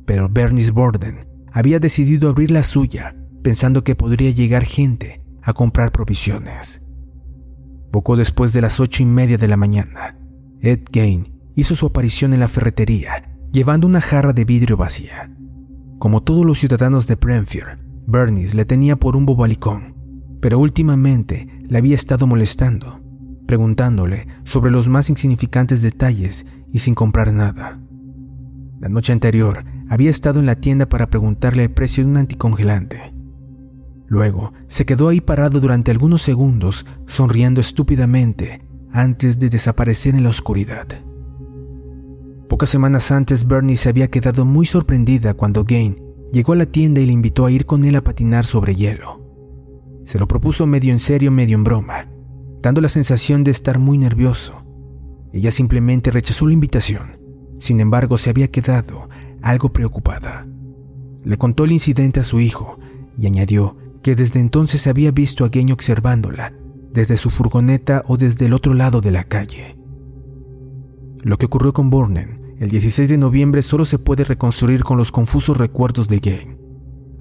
Pero 0.07 0.29
Bernice 0.29 0.71
Borden 0.71 1.27
había 1.53 1.79
decidido 1.79 2.29
abrir 2.31 2.51
la 2.51 2.63
suya, 2.63 3.17
pensando 3.43 3.85
que 3.85 3.95
podría 3.95 4.31
llegar 4.31 4.65
gente 4.65 5.23
a 5.49 5.55
comprar 5.55 5.93
provisiones. 5.93 6.83
Poco 7.91 8.17
después 8.17 8.53
de 8.53 8.61
las 8.61 8.81
ocho 8.81 9.03
y 9.03 9.07
media 9.07 9.39
de 9.39 9.49
la 9.49 9.57
mañana, 9.57 10.19
Ed 10.61 10.81
Gain 10.93 11.33
hizo 11.55 11.75
su 11.75 11.87
aparición 11.87 12.35
en 12.35 12.41
la 12.41 12.49
ferretería, 12.49 13.39
llevando 13.51 13.87
una 13.87 14.03
jarra 14.03 14.35
de 14.35 14.45
vidrio 14.45 14.77
vacía. 14.77 15.35
Como 15.99 16.23
todos 16.23 16.45
los 16.45 16.59
ciudadanos 16.59 17.07
de 17.07 17.15
Brentford, 17.15 17.79
Bernice 18.07 18.55
le 18.55 18.67
tenía 18.67 18.97
por 18.97 19.17
un 19.17 19.25
bobalicón, 19.25 19.95
pero 20.43 20.59
últimamente 20.59 21.49
le 21.67 21.79
había 21.79 21.95
estado 21.95 22.27
molestando, 22.27 23.01
preguntándole 23.47 24.27
sobre 24.45 24.71
los 24.71 24.87
más 24.87 25.09
insignificantes 25.09 25.81
detalles 25.81 26.45
y 26.71 26.81
sin 26.81 26.95
comprar 26.95 27.33
nada. 27.33 27.81
La 28.81 28.91
noche 28.91 29.15
anterior 29.15 29.65
había 29.89 30.11
estado 30.11 30.41
en 30.41 30.47
la 30.47 30.57
tienda 30.57 30.91
para 30.91 31.09
preguntarle 31.09 31.63
el 31.65 31.71
precio 31.71 32.05
de 32.05 32.11
un 32.11 32.19
anticongelante. 32.19 33.18
Luego 34.09 34.55
se 34.67 34.87
quedó 34.87 35.09
ahí 35.09 35.21
parado 35.21 35.61
durante 35.61 35.91
algunos 35.91 36.23
segundos, 36.23 36.87
sonriendo 37.07 37.61
estúpidamente 37.61 38.63
antes 38.91 39.39
de 39.39 39.51
desaparecer 39.51 40.15
en 40.15 40.25
la 40.25 40.31
oscuridad. 40.31 40.87
Pocas 42.49 42.71
semanas 42.71 43.13
antes, 43.13 43.47
Bernie 43.47 43.77
se 43.77 43.91
había 43.91 44.09
quedado 44.09 44.47
muy 44.47 44.65
sorprendida 44.65 45.35
cuando 45.35 45.65
Gain 45.65 46.03
llegó 46.33 46.55
a 46.55 46.57
la 46.57 46.67
tienda 46.67 47.01
y 47.01 47.07
le 47.07 47.13
invitó 47.13 47.45
a 47.45 47.51
ir 47.51 47.67
con 47.67 47.85
él 47.85 47.97
a 47.97 48.03
patinar 48.03 48.47
sobre 48.47 48.75
hielo. 48.75 49.21
Se 50.05 50.19
lo 50.19 50.27
propuso 50.27 50.67
medio 50.67 50.93
en 50.93 50.99
serio, 50.99 51.31
medio 51.31 51.57
en 51.57 51.65
broma, 51.65 52.09
dando 52.63 52.81
la 52.81 52.89
sensación 52.89 53.45
de 53.45 53.51
estar 53.51 53.79
muy 53.79 53.99
nervioso. 53.99 54.65
Ella 55.35 55.51
simplemente 55.51 56.11
rechazó 56.11 56.47
la 56.47 56.55
invitación. 56.55 57.21
Sin 57.59 57.81
embargo, 57.81 58.17
se 58.17 58.31
había 58.31 58.49
quedado 58.51 59.11
algo 59.43 59.73
preocupada. 59.75 60.47
Le 61.25 61.37
contó 61.37 61.65
el 61.65 61.73
incidente 61.73 62.21
a 62.21 62.25
su 62.25 62.41
hijo 62.41 62.79
y 63.19 63.27
añadió 63.27 63.77
que 64.09 64.17
desde 64.17 64.41
entonces 64.41 64.87
había 64.87 65.11
visto 65.11 65.45
a 65.45 65.51
Gain 65.51 65.71
observándola, 65.71 66.55
desde 66.95 67.19
su 67.19 67.29
furgoneta 67.29 68.05
o 68.07 68.17
desde 68.17 68.47
el 68.47 68.55
otro 68.55 68.73
lado 68.73 69.03
de 69.03 69.11
la 69.11 69.25
calle. 69.25 69.77
Lo 71.19 71.37
que 71.37 71.45
ocurrió 71.45 71.75
con 71.75 71.91
Bornen 71.91 72.57
el 72.59 72.71
16 72.71 73.07
de 73.11 73.19
noviembre 73.19 73.61
solo 73.61 73.85
se 73.85 73.99
puede 73.99 74.25
reconstruir 74.25 74.83
con 74.83 74.97
los 74.97 75.13
confusos 75.13 75.59
recuerdos 75.59 76.09
de 76.09 76.21
Gain. 76.21 76.59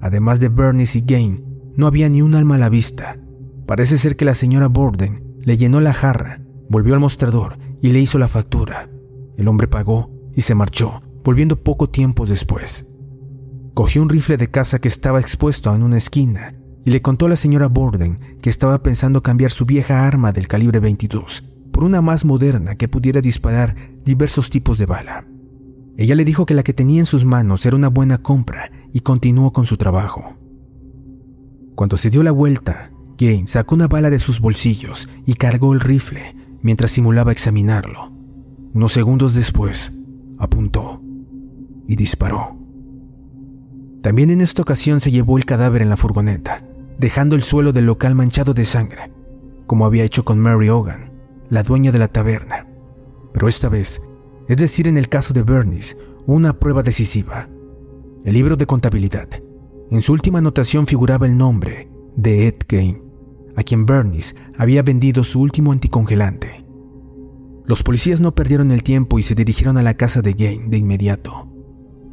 Además 0.00 0.40
de 0.40 0.48
Bernice 0.48 1.00
y 1.00 1.02
Gain, 1.02 1.44
no 1.76 1.86
había 1.86 2.08
ni 2.08 2.22
un 2.22 2.34
alma 2.34 2.54
a 2.54 2.58
la 2.58 2.70
vista. 2.70 3.18
Parece 3.66 3.98
ser 3.98 4.16
que 4.16 4.24
la 4.24 4.34
señora 4.34 4.68
Borden 4.68 5.36
le 5.42 5.58
llenó 5.58 5.82
la 5.82 5.92
jarra, 5.92 6.40
volvió 6.70 6.94
al 6.94 7.00
mostrador 7.00 7.58
y 7.82 7.90
le 7.90 8.00
hizo 8.00 8.18
la 8.18 8.28
factura. 8.28 8.88
El 9.36 9.46
hombre 9.46 9.68
pagó 9.68 10.10
y 10.34 10.40
se 10.40 10.54
marchó, 10.54 11.02
volviendo 11.22 11.62
poco 11.62 11.90
tiempo 11.90 12.24
después. 12.24 12.90
Cogió 13.74 14.00
un 14.00 14.08
rifle 14.08 14.38
de 14.38 14.50
caza 14.50 14.78
que 14.78 14.88
estaba 14.88 15.20
expuesto 15.20 15.74
en 15.74 15.82
una 15.82 15.98
esquina 15.98 16.57
y 16.84 16.90
le 16.90 17.02
contó 17.02 17.26
a 17.26 17.28
la 17.28 17.36
señora 17.36 17.68
Borden 17.68 18.20
que 18.40 18.50
estaba 18.50 18.82
pensando 18.82 19.22
cambiar 19.22 19.50
su 19.50 19.66
vieja 19.66 20.06
arma 20.06 20.32
del 20.32 20.48
calibre 20.48 20.80
22 20.80 21.44
por 21.72 21.84
una 21.84 22.00
más 22.00 22.24
moderna 22.24 22.76
que 22.76 22.88
pudiera 22.88 23.20
disparar 23.20 23.76
diversos 24.04 24.50
tipos 24.50 24.78
de 24.78 24.86
bala. 24.86 25.26
Ella 25.96 26.14
le 26.14 26.24
dijo 26.24 26.46
que 26.46 26.54
la 26.54 26.62
que 26.62 26.72
tenía 26.72 26.98
en 26.98 27.06
sus 27.06 27.24
manos 27.24 27.66
era 27.66 27.76
una 27.76 27.88
buena 27.88 28.18
compra 28.18 28.70
y 28.92 29.00
continuó 29.00 29.52
con 29.52 29.64
su 29.64 29.76
trabajo. 29.76 30.36
Cuando 31.74 31.96
se 31.96 32.10
dio 32.10 32.22
la 32.22 32.32
vuelta, 32.32 32.90
Gain 33.16 33.46
sacó 33.46 33.74
una 33.74 33.88
bala 33.88 34.10
de 34.10 34.18
sus 34.18 34.40
bolsillos 34.40 35.08
y 35.26 35.34
cargó 35.34 35.72
el 35.72 35.80
rifle 35.80 36.34
mientras 36.62 36.92
simulaba 36.92 37.32
examinarlo. 37.32 38.12
Unos 38.74 38.92
segundos 38.92 39.34
después, 39.34 39.92
apuntó 40.38 41.02
y 41.86 41.96
disparó. 41.96 42.56
También 44.02 44.30
en 44.30 44.40
esta 44.40 44.62
ocasión 44.62 45.00
se 45.00 45.10
llevó 45.10 45.38
el 45.38 45.44
cadáver 45.44 45.82
en 45.82 45.90
la 45.90 45.96
furgoneta, 45.96 46.67
dejando 46.98 47.36
el 47.36 47.42
suelo 47.42 47.72
del 47.72 47.86
local 47.86 48.14
manchado 48.14 48.54
de 48.54 48.64
sangre, 48.64 49.10
como 49.66 49.86
había 49.86 50.04
hecho 50.04 50.24
con 50.24 50.38
Mary 50.38 50.68
Hogan 50.68 51.08
la 51.50 51.62
dueña 51.62 51.92
de 51.92 51.98
la 51.98 52.08
taberna. 52.08 52.66
Pero 53.32 53.48
esta 53.48 53.68
vez, 53.68 54.02
es 54.48 54.56
decir, 54.56 54.88
en 54.88 54.98
el 54.98 55.08
caso 55.08 55.32
de 55.32 55.42
Bernice, 55.42 55.96
una 56.26 56.58
prueba 56.58 56.82
decisiva. 56.82 57.48
El 58.24 58.34
libro 58.34 58.56
de 58.56 58.66
contabilidad. 58.66 59.28
En 59.90 60.02
su 60.02 60.12
última 60.12 60.40
anotación 60.40 60.86
figuraba 60.86 61.26
el 61.26 61.36
nombre 61.36 61.88
de 62.16 62.48
Ed 62.48 62.56
Gain, 62.68 63.02
a 63.56 63.62
quien 63.62 63.86
Bernice 63.86 64.34
había 64.56 64.82
vendido 64.82 65.24
su 65.24 65.40
último 65.40 65.72
anticongelante. 65.72 66.66
Los 67.64 67.82
policías 67.82 68.20
no 68.20 68.34
perdieron 68.34 68.70
el 68.70 68.82
tiempo 68.82 69.18
y 69.18 69.22
se 69.22 69.34
dirigieron 69.34 69.78
a 69.78 69.82
la 69.82 69.94
casa 69.94 70.20
de 70.20 70.32
Gain 70.32 70.70
de 70.70 70.78
inmediato. 70.78 71.48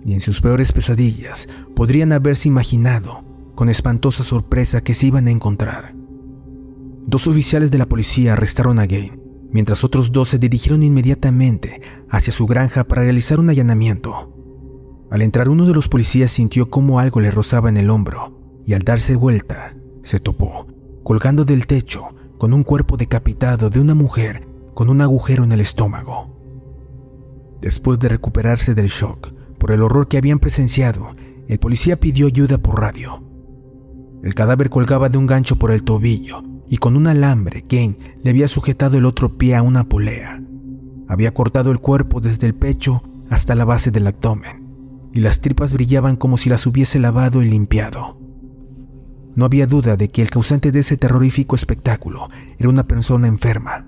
Y 0.06 0.14
en 0.14 0.22
sus 0.22 0.42
peores 0.42 0.72
pesadillas 0.72 1.50
podrían 1.76 2.12
haberse 2.12 2.48
imaginado 2.48 3.24
con 3.56 3.70
espantosa 3.70 4.24
sorpresa 4.24 4.82
que 4.82 4.94
se 4.94 5.08
iban 5.08 5.28
a 5.28 5.32
encontrar. 5.32 5.96
Dos 7.08 7.28
oficiales 7.28 7.72
de 7.72 7.78
la 7.78 7.88
policía 7.88 8.34
arrestaron 8.34 8.80
a 8.80 8.86
Gain 8.86 9.26
mientras 9.56 9.86
otros 9.86 10.12
dos 10.12 10.28
se 10.28 10.38
dirigieron 10.38 10.84
inmediatamente 10.84 11.82
hacia 12.10 12.34
su 12.34 12.46
granja 12.46 12.84
para 12.84 13.04
realizar 13.04 13.40
un 13.40 13.50
allanamiento. 13.50 14.34
Al 15.10 15.22
entrar 15.22 15.48
uno 15.48 15.66
de 15.66 15.74
los 15.74 15.88
policías 15.88 16.32
sintió 16.32 16.70
como 16.70 17.00
algo 17.00 17.22
le 17.22 17.32
rozaba 17.32 17.70
en 17.70 17.78
el 17.78 17.90
hombro 17.90 18.62
y 18.66 18.74
al 18.74 18.82
darse 18.82 19.16
vuelta 19.16 19.74
se 20.04 20.20
topó, 20.20 20.68
colgando 21.04 21.46
del 21.46 21.68
techo, 21.68 22.04
con 22.38 22.54
un 22.54 22.64
cuerpo 22.64 22.98
decapitado 22.98 23.70
de 23.70 23.80
una 23.80 23.96
mujer 23.96 24.46
con 24.74 24.90
un 24.90 25.00
agujero 25.00 25.46
en 25.46 25.54
el 25.54 25.62
estómago. 25.62 26.36
Después 27.62 27.98
de 27.98 28.10
recuperarse 28.10 28.76
del 28.76 28.88
shock 28.88 29.32
por 29.58 29.72
el 29.72 29.82
horror 29.82 30.10
que 30.10 30.18
habían 30.18 30.40
presenciado, 30.40 31.16
el 31.48 31.60
policía 31.60 31.98
pidió 31.98 32.28
ayuda 32.28 32.58
por 32.58 32.82
radio. 32.82 33.24
El 34.24 34.34
cadáver 34.34 34.70
colgaba 34.70 35.10
de 35.10 35.18
un 35.18 35.28
gancho 35.28 35.58
por 35.58 35.72
el 35.72 35.84
tobillo 35.84 36.44
y 36.68 36.78
con 36.78 36.96
un 36.96 37.08
alambre 37.08 37.64
Kane 37.64 37.98
le 38.24 38.30
había 38.32 38.48
sujetado 38.48 38.98
el 38.98 39.06
otro 39.06 39.38
pie 39.38 39.56
a 39.56 39.62
una 39.62 39.84
polea. 39.84 40.42
Había 41.08 41.34
cortado 41.34 41.72
el 41.72 41.80
cuerpo 41.80 42.22
desde 42.22 42.48
el 42.48 42.56
pecho 42.56 43.04
hasta 43.30 43.56
la 43.56 43.66
base 43.66 43.92
del 43.92 44.08
abdomen, 44.08 45.10
y 45.14 45.20
las 45.20 45.42
tripas 45.42 45.74
brillaban 45.74 46.16
como 46.16 46.38
si 46.38 46.50
las 46.50 46.66
hubiese 46.66 47.00
lavado 47.00 47.44
y 47.44 47.50
limpiado. 47.50 48.20
No 49.36 49.46
había 49.46 49.68
duda 49.68 49.98
de 49.98 50.10
que 50.10 50.22
el 50.22 50.30
causante 50.30 50.72
de 50.72 50.80
ese 50.80 50.98
terrorífico 50.98 51.56
espectáculo 51.56 52.30
era 52.58 52.70
una 52.70 52.88
persona 52.88 53.28
enferma. 53.28 53.86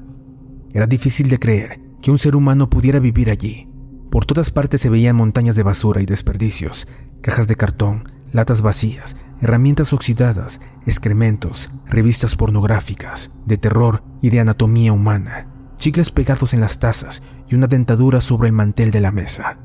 Era 0.73 0.85
difícil 0.87 1.29
de 1.29 1.39
creer 1.39 1.79
que 2.01 2.11
un 2.11 2.17
ser 2.17 2.35
humano 2.35 2.69
pudiera 2.69 2.99
vivir 2.99 3.29
allí. 3.29 3.69
Por 4.11 4.25
todas 4.25 4.51
partes 4.51 4.81
se 4.81 4.89
veían 4.89 5.15
montañas 5.15 5.55
de 5.55 5.63
basura 5.63 6.01
y 6.01 6.05
desperdicios, 6.05 6.87
cajas 7.21 7.47
de 7.47 7.55
cartón, 7.55 8.11
latas 8.31 8.61
vacías 8.61 9.15
herramientas 9.41 9.93
oxidadas, 9.93 10.61
excrementos, 10.85 11.69
revistas 11.85 12.35
pornográficas, 12.35 13.31
de 13.45 13.57
terror 13.57 14.03
y 14.21 14.29
de 14.29 14.39
anatomía 14.39 14.93
humana, 14.93 15.47
chicles 15.77 16.11
pegados 16.11 16.53
en 16.53 16.61
las 16.61 16.79
tazas 16.79 17.21
y 17.47 17.55
una 17.55 17.67
dentadura 17.67 18.21
sobre 18.21 18.47
el 18.47 18.53
mantel 18.53 18.91
de 18.91 19.01
la 19.01 19.11
mesa. 19.11 19.59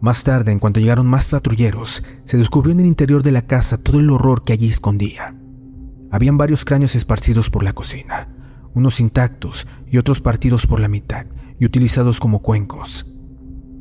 Más 0.00 0.24
tarde, 0.24 0.52
en 0.52 0.58
cuanto 0.58 0.80
llegaron 0.80 1.06
más 1.06 1.30
patrulleros, 1.30 2.02
se 2.24 2.36
descubrió 2.36 2.72
en 2.72 2.80
el 2.80 2.86
interior 2.86 3.22
de 3.22 3.32
la 3.32 3.46
casa 3.46 3.78
todo 3.78 4.00
el 4.00 4.10
horror 4.10 4.42
que 4.42 4.52
allí 4.52 4.68
escondía. 4.68 5.34
Habían 6.10 6.36
varios 6.36 6.64
cráneos 6.64 6.94
esparcidos 6.94 7.50
por 7.50 7.62
la 7.62 7.72
cocina, 7.72 8.28
unos 8.74 9.00
intactos 9.00 9.66
y 9.86 9.98
otros 9.98 10.20
partidos 10.20 10.66
por 10.66 10.80
la 10.80 10.88
mitad 10.88 11.26
y 11.58 11.64
utilizados 11.64 12.20
como 12.20 12.42
cuencos. 12.42 13.06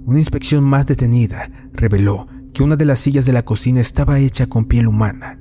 Una 0.06 0.20
inspección 0.20 0.64
más 0.64 0.86
detenida 0.86 1.50
reveló 1.74 2.28
que 2.54 2.64
una 2.64 2.76
de 2.76 2.86
las 2.86 3.00
sillas 3.00 3.26
de 3.26 3.34
la 3.34 3.44
cocina 3.44 3.82
estaba 3.82 4.20
hecha 4.20 4.48
con 4.48 4.66
piel 4.66 4.88
humana, 4.88 5.40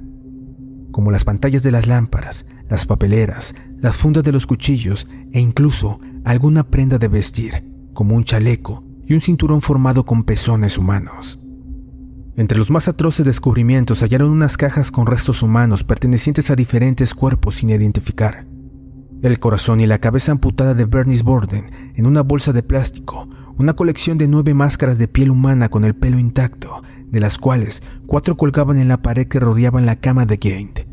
como 0.91 1.11
las 1.11 1.25
pantallas 1.25 1.63
de 1.63 1.71
las 1.71 1.87
lámparas, 1.87 2.47
las 2.69 2.87
papeleras, 2.87 3.55
las 3.79 3.97
fundas 3.97 4.25
de 4.25 4.33
los 4.33 4.47
cuchillos 4.47 5.07
e 5.33 5.41
incluso 5.41 6.01
alguna 6.25 6.65
prenda 6.65 6.99
de 6.99 7.09
vestir, 7.09 7.71
como 7.93 8.15
un 8.15 8.25
chaleco 8.25 8.85
y 9.05 9.15
un 9.15 9.21
cinturón 9.21 9.61
formado 9.61 10.05
con 10.05 10.25
pezones 10.25 10.79
humanos. 10.79 11.39
Entre 12.35 12.57
los 12.57 12.71
más 12.71 12.89
atroces 12.89 13.27
descubrimientos 13.27 14.01
hallaron 14.03 14.31
unas 14.31 14.57
cajas 14.57 14.91
con 14.91 15.07
restos 15.07 15.43
humanos 15.43 15.85
pertenecientes 15.85 16.51
a 16.51 16.57
diferentes 16.57 17.15
cuerpos 17.15 17.57
sin 17.57 17.71
identificar. 17.71 18.47
el 19.23 19.39
corazón 19.39 19.81
y 19.81 19.87
la 19.87 19.99
cabeza 19.99 20.33
amputada 20.33 20.75
de 20.75 20.85
Bernice 20.85 21.23
Borden 21.23 21.67
en 21.95 22.07
una 22.07 22.23
bolsa 22.23 22.53
de 22.53 22.65
plástico, 22.65 23.29
una 23.57 23.75
colección 23.75 24.19
de 24.19 24.27
nueve 24.27 24.53
máscaras 24.53 24.99
de 24.99 25.07
piel 25.07 25.31
humana 25.31 25.69
con 25.69 25.85
el 25.85 25.95
pelo 25.95 26.19
intacto, 26.19 26.83
de 27.13 27.21
las 27.21 27.39
cuales 27.39 27.83
cuatro 28.07 28.37
colgaban 28.37 28.79
en 28.79 28.89
la 28.89 29.03
pared 29.03 29.29
que 29.29 29.39
rodeaban 29.39 29.87
la 29.87 30.01
cama 30.01 30.27
de 30.27 30.39
Gained. 30.39 30.87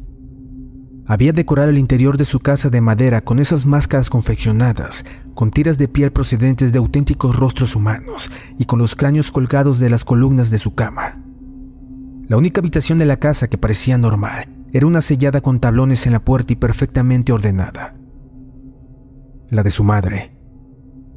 Había 1.07 1.31
decorado 1.31 1.69
el 1.69 1.79
interior 1.79 2.17
de 2.17 2.25
su 2.25 2.39
casa 2.39 2.69
de 2.69 2.81
madera 2.81 3.21
con 3.21 3.39
esas 3.39 3.65
máscaras 3.65 4.11
confeccionadas, 4.11 5.05
con 5.33 5.49
tiras 5.49 5.79
de 5.79 5.87
piel 5.87 6.11
procedentes 6.11 6.71
de 6.71 6.77
auténticos 6.77 7.35
rostros 7.35 7.75
humanos 7.75 8.29
y 8.59 8.65
con 8.65 8.77
los 8.77 8.95
cráneos 8.95 9.31
colgados 9.31 9.79
de 9.79 9.89
las 9.89 10.05
columnas 10.05 10.51
de 10.51 10.59
su 10.59 10.75
cama. 10.75 11.23
La 12.27 12.37
única 12.37 12.61
habitación 12.61 12.99
de 12.99 13.05
la 13.05 13.17
casa 13.17 13.47
que 13.47 13.57
parecía 13.57 13.97
normal 13.97 14.49
era 14.71 14.85
una 14.85 15.01
sellada 15.01 15.41
con 15.41 15.59
tablones 15.59 16.05
en 16.05 16.13
la 16.13 16.19
puerta 16.19 16.53
y 16.53 16.57
perfectamente 16.57 17.31
ordenada. 17.31 17.95
La 19.49 19.63
de 19.63 19.71
su 19.71 19.83
madre. 19.83 20.37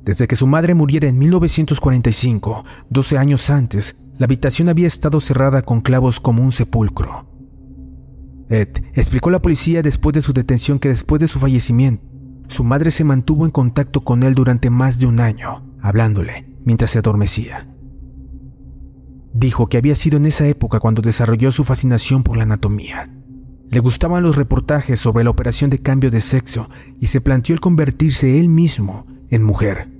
Desde 0.05 0.27
que 0.27 0.37
su 0.37 0.47
madre 0.47 0.75
muriera 0.75 1.07
en 1.07 1.19
1945, 1.19 2.65
12 2.89 3.19
años 3.19 3.51
antes, 3.51 4.03
la 4.23 4.26
habitación 4.26 4.69
había 4.69 4.87
estado 4.87 5.19
cerrada 5.19 5.62
con 5.62 5.81
clavos 5.81 6.21
como 6.21 6.45
un 6.45 6.52
sepulcro. 6.52 7.26
Ed 8.49 8.69
explicó 8.95 9.31
a 9.31 9.33
la 9.33 9.43
policía 9.43 9.83
después 9.83 10.14
de 10.14 10.21
su 10.21 10.33
detención 10.33 10.79
que 10.79 10.91
después 10.91 11.19
de 11.19 11.26
su 11.26 11.41
fallecimiento, 11.41 12.07
su 12.47 12.62
madre 12.62 12.93
se 12.93 13.02
mantuvo 13.02 13.47
en 13.47 13.50
contacto 13.50 14.05
con 14.05 14.23
él 14.23 14.35
durante 14.35 14.71
más 14.71 15.00
de 15.00 15.07
un 15.07 15.19
año, 15.19 15.75
hablándole 15.81 16.55
mientras 16.64 16.93
se 16.93 17.00
adormecía. 17.00 17.69
Dijo 19.35 19.67
que 19.67 19.79
había 19.79 19.97
sido 19.97 20.19
en 20.19 20.26
esa 20.26 20.47
época 20.47 20.79
cuando 20.79 21.02
desarrolló 21.02 21.50
su 21.50 21.64
fascinación 21.64 22.23
por 22.23 22.37
la 22.37 22.45
anatomía. 22.45 23.12
Le 23.71 23.81
gustaban 23.81 24.23
los 24.23 24.37
reportajes 24.37 25.00
sobre 25.00 25.25
la 25.25 25.31
operación 25.31 25.69
de 25.69 25.83
cambio 25.83 26.12
de 26.12 26.21
sexo 26.21 26.69
y 27.00 27.09
se 27.09 27.21
planteó 27.21 27.55
el 27.55 27.61
convertirse 27.61 28.38
él 28.38 28.49
mismo 28.49 29.05
en 29.31 29.43
mujer. 29.43 29.92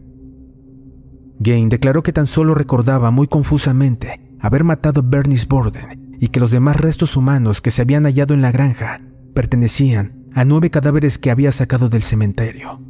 Gain 1.39 1.69
declaró 1.69 2.03
que 2.03 2.12
tan 2.12 2.27
solo 2.27 2.55
recordaba 2.55 3.11
muy 3.11 3.27
confusamente 3.27 4.37
haber 4.41 4.65
matado 4.65 5.01
a 5.01 5.05
Bernice 5.05 5.47
Borden 5.49 6.17
y 6.21 6.29
que 6.29 6.41
los 6.41 6.51
demás 6.51 6.77
restos 6.77 7.17
humanos 7.17 7.61
que 7.61 7.71
se 7.71 7.83
habían 7.83 8.05
hallado 8.05 8.35
en 8.35 8.43
la 8.43 8.53
granja 8.53 9.01
pertenecían 9.35 10.27
a 10.35 10.45
nueve 10.45 10.71
cadáveres 10.71 11.19
que 11.19 11.31
había 11.31 11.53
sacado 11.53 11.89
del 11.89 12.03
cementerio. 12.03 12.81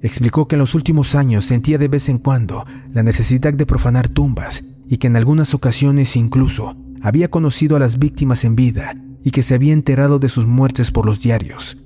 Explicó 0.00 0.48
que 0.48 0.56
en 0.56 0.60
los 0.60 0.74
últimos 0.74 1.14
años 1.14 1.46
sentía 1.46 1.78
de 1.78 1.88
vez 1.88 2.08
en 2.08 2.18
cuando 2.18 2.64
la 2.92 3.02
necesidad 3.02 3.54
de 3.54 3.66
profanar 3.66 4.08
tumbas 4.08 4.64
y 4.86 4.98
que 4.98 5.06
en 5.06 5.16
algunas 5.16 5.54
ocasiones 5.54 6.16
incluso 6.16 6.76
había 7.00 7.30
conocido 7.30 7.76
a 7.76 7.80
las 7.80 7.98
víctimas 7.98 8.44
en 8.44 8.56
vida 8.56 8.94
y 9.22 9.30
que 9.30 9.42
se 9.42 9.54
había 9.54 9.72
enterado 9.72 10.18
de 10.18 10.28
sus 10.28 10.46
muertes 10.46 10.90
por 10.90 11.06
los 11.06 11.20
diarios. 11.20 11.78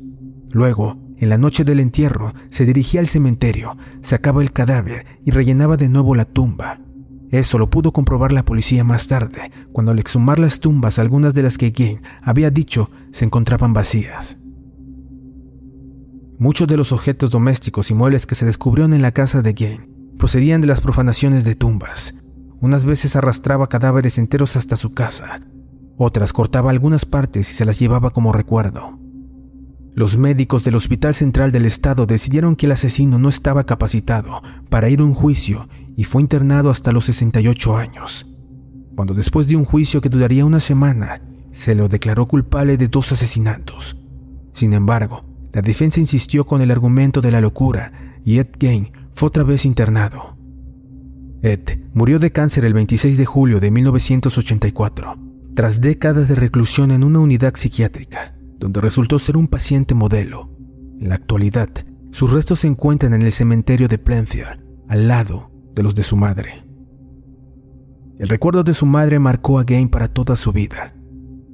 Luego, 0.50 0.99
en 1.19 1.29
la 1.29 1.39
noche 1.39 1.65
del 1.65 1.81
entierro, 1.81 2.33
se 2.51 2.65
dirigía 2.65 3.01
al 3.01 3.07
cementerio, 3.07 3.77
sacaba 4.03 4.43
el 4.43 4.53
cadáver 4.53 5.07
y 5.25 5.31
rellenaba 5.31 5.77
de 5.77 5.89
nuevo 5.89 6.15
la 6.15 6.25
tumba, 6.25 6.81
eso 7.31 7.59
lo 7.59 7.69
pudo 7.69 7.93
comprobar 7.93 8.33
la 8.33 8.45
policía 8.45 8.85
más 8.85 9.07
tarde, 9.07 9.51
cuando 9.73 9.93
al 9.93 9.99
exhumar 9.99 10.39
las 10.39 10.61
tumbas, 10.61 10.99
algunas 10.99 11.35
de 11.35 11.43
las 11.43 11.59
que 11.59 11.71
Gain 11.71 12.01
había 12.23 12.51
dicho 12.51 12.91
se 13.11 13.27
encontraban 13.27 13.75
vacías. 13.75 14.39
Muchos 16.39 16.69
de 16.69 16.77
los 16.77 16.93
objetos 16.93 17.31
domésticos 17.31 17.91
y 17.91 17.95
muebles 17.95 18.25
que 18.25 18.35
se 18.35 18.47
descubrieron 18.47 18.95
en 18.95 19.03
la 19.03 19.13
casa 19.13 19.43
de 19.43 19.53
Gain 19.53 20.15
procedían 20.17 20.63
de 20.63 20.69
las 20.69 20.81
profanaciones 20.81 21.45
de 21.45 21.55
tumbas. 21.55 22.15
Unas 22.61 22.87
veces 22.87 23.15
arrastraba 23.15 23.69
cadáveres 23.69 24.19
enteros 24.19 24.57
hasta 24.57 24.77
su 24.77 24.95
casa, 24.95 25.43
otras 25.99 26.33
cortaba 26.33 26.71
algunas 26.71 27.05
partes 27.05 27.51
y 27.51 27.55
se 27.55 27.65
las 27.65 27.79
llevaba 27.79 28.11
como 28.11 28.33
recuerdo. 28.33 28.99
Los 29.99 30.17
médicos 30.17 30.62
del 30.62 30.76
Hospital 30.76 31.12
Central 31.12 31.50
del 31.50 31.67
Estado 31.67 32.07
decidieron 32.07 32.55
que 32.55 32.67
el 32.67 32.73
asesino 32.73 33.19
no 33.19 33.28
estaba 33.28 33.67
capacitado 33.67 34.41
para 34.71 34.89
ir 34.89 35.00
a 35.00 35.04
un 35.04 35.13
juicio 35.13 35.69
y 35.97 36.04
fue 36.04 36.23
internado 36.23 36.71
hasta 36.71 36.93
los 36.93 37.06
68 37.06 37.76
años, 37.76 38.25
cuando 38.95 39.13
después 39.13 39.49
de 39.49 39.56
un 39.56 39.65
juicio 39.65 40.00
que 40.00 40.08
duraría 40.08 40.45
una 40.45 40.61
semana, 40.61 41.21
se 41.50 41.75
lo 41.75 41.89
declaró 41.89 42.26
culpable 42.26 42.76
de 42.76 42.87
dos 42.87 43.11
asesinatos. 43.11 43.97
Sin 44.52 44.73
embargo, 44.73 45.25
la 45.52 45.63
defensa 45.63 45.99
insistió 45.99 46.47
con 46.47 46.63
el 46.63 46.71
argumento 46.71 47.21
de 47.21 47.32
la 47.32 47.41
locura 47.41 48.21
y 48.25 48.39
Ed 48.39 48.50
Gain 48.56 48.93
fue 49.11 49.26
otra 49.26 49.43
vez 49.43 49.67
internado. 49.67 50.39
Ed 51.43 51.80
murió 51.93 52.21
de 52.21 52.30
cáncer 52.30 52.65
el 52.65 52.73
26 52.73 53.19
de 53.19 53.26
julio 53.26 53.58
de 53.58 53.73
1984, 53.73 55.17
tras 55.56 55.80
décadas 55.80 56.28
de 56.28 56.37
reclusión 56.37 56.93
en 56.93 57.02
una 57.02 57.19
unidad 57.19 57.54
psiquiátrica, 57.56 58.38
donde 58.58 58.80
resultó 58.80 59.18
ser 59.18 59.36
un 59.36 59.49
paciente 59.49 59.94
modelo. 59.94 60.50
En 61.00 61.08
la 61.08 61.14
actualidad, 61.14 61.68
sus 62.10 62.32
restos 62.32 62.60
se 62.60 62.68
encuentran 62.68 63.14
en 63.14 63.23
el 63.23 63.32
cementerio 63.32 63.88
de 63.88 63.99
Plainfield, 63.99 64.60
al 64.88 65.08
lado 65.08 65.50
de 65.75 65.82
los 65.82 65.94
de 65.94 66.02
su 66.02 66.16
madre. 66.16 66.64
El 68.18 68.28
recuerdo 68.28 68.64
de 68.64 68.75
su 68.75 68.84
madre 68.84 69.18
marcó 69.21 69.60
a 69.60 69.64
Gain 69.64 69.88
para 69.88 70.08
toda 70.08 70.34
su 70.34 70.52
vida. 70.52 70.94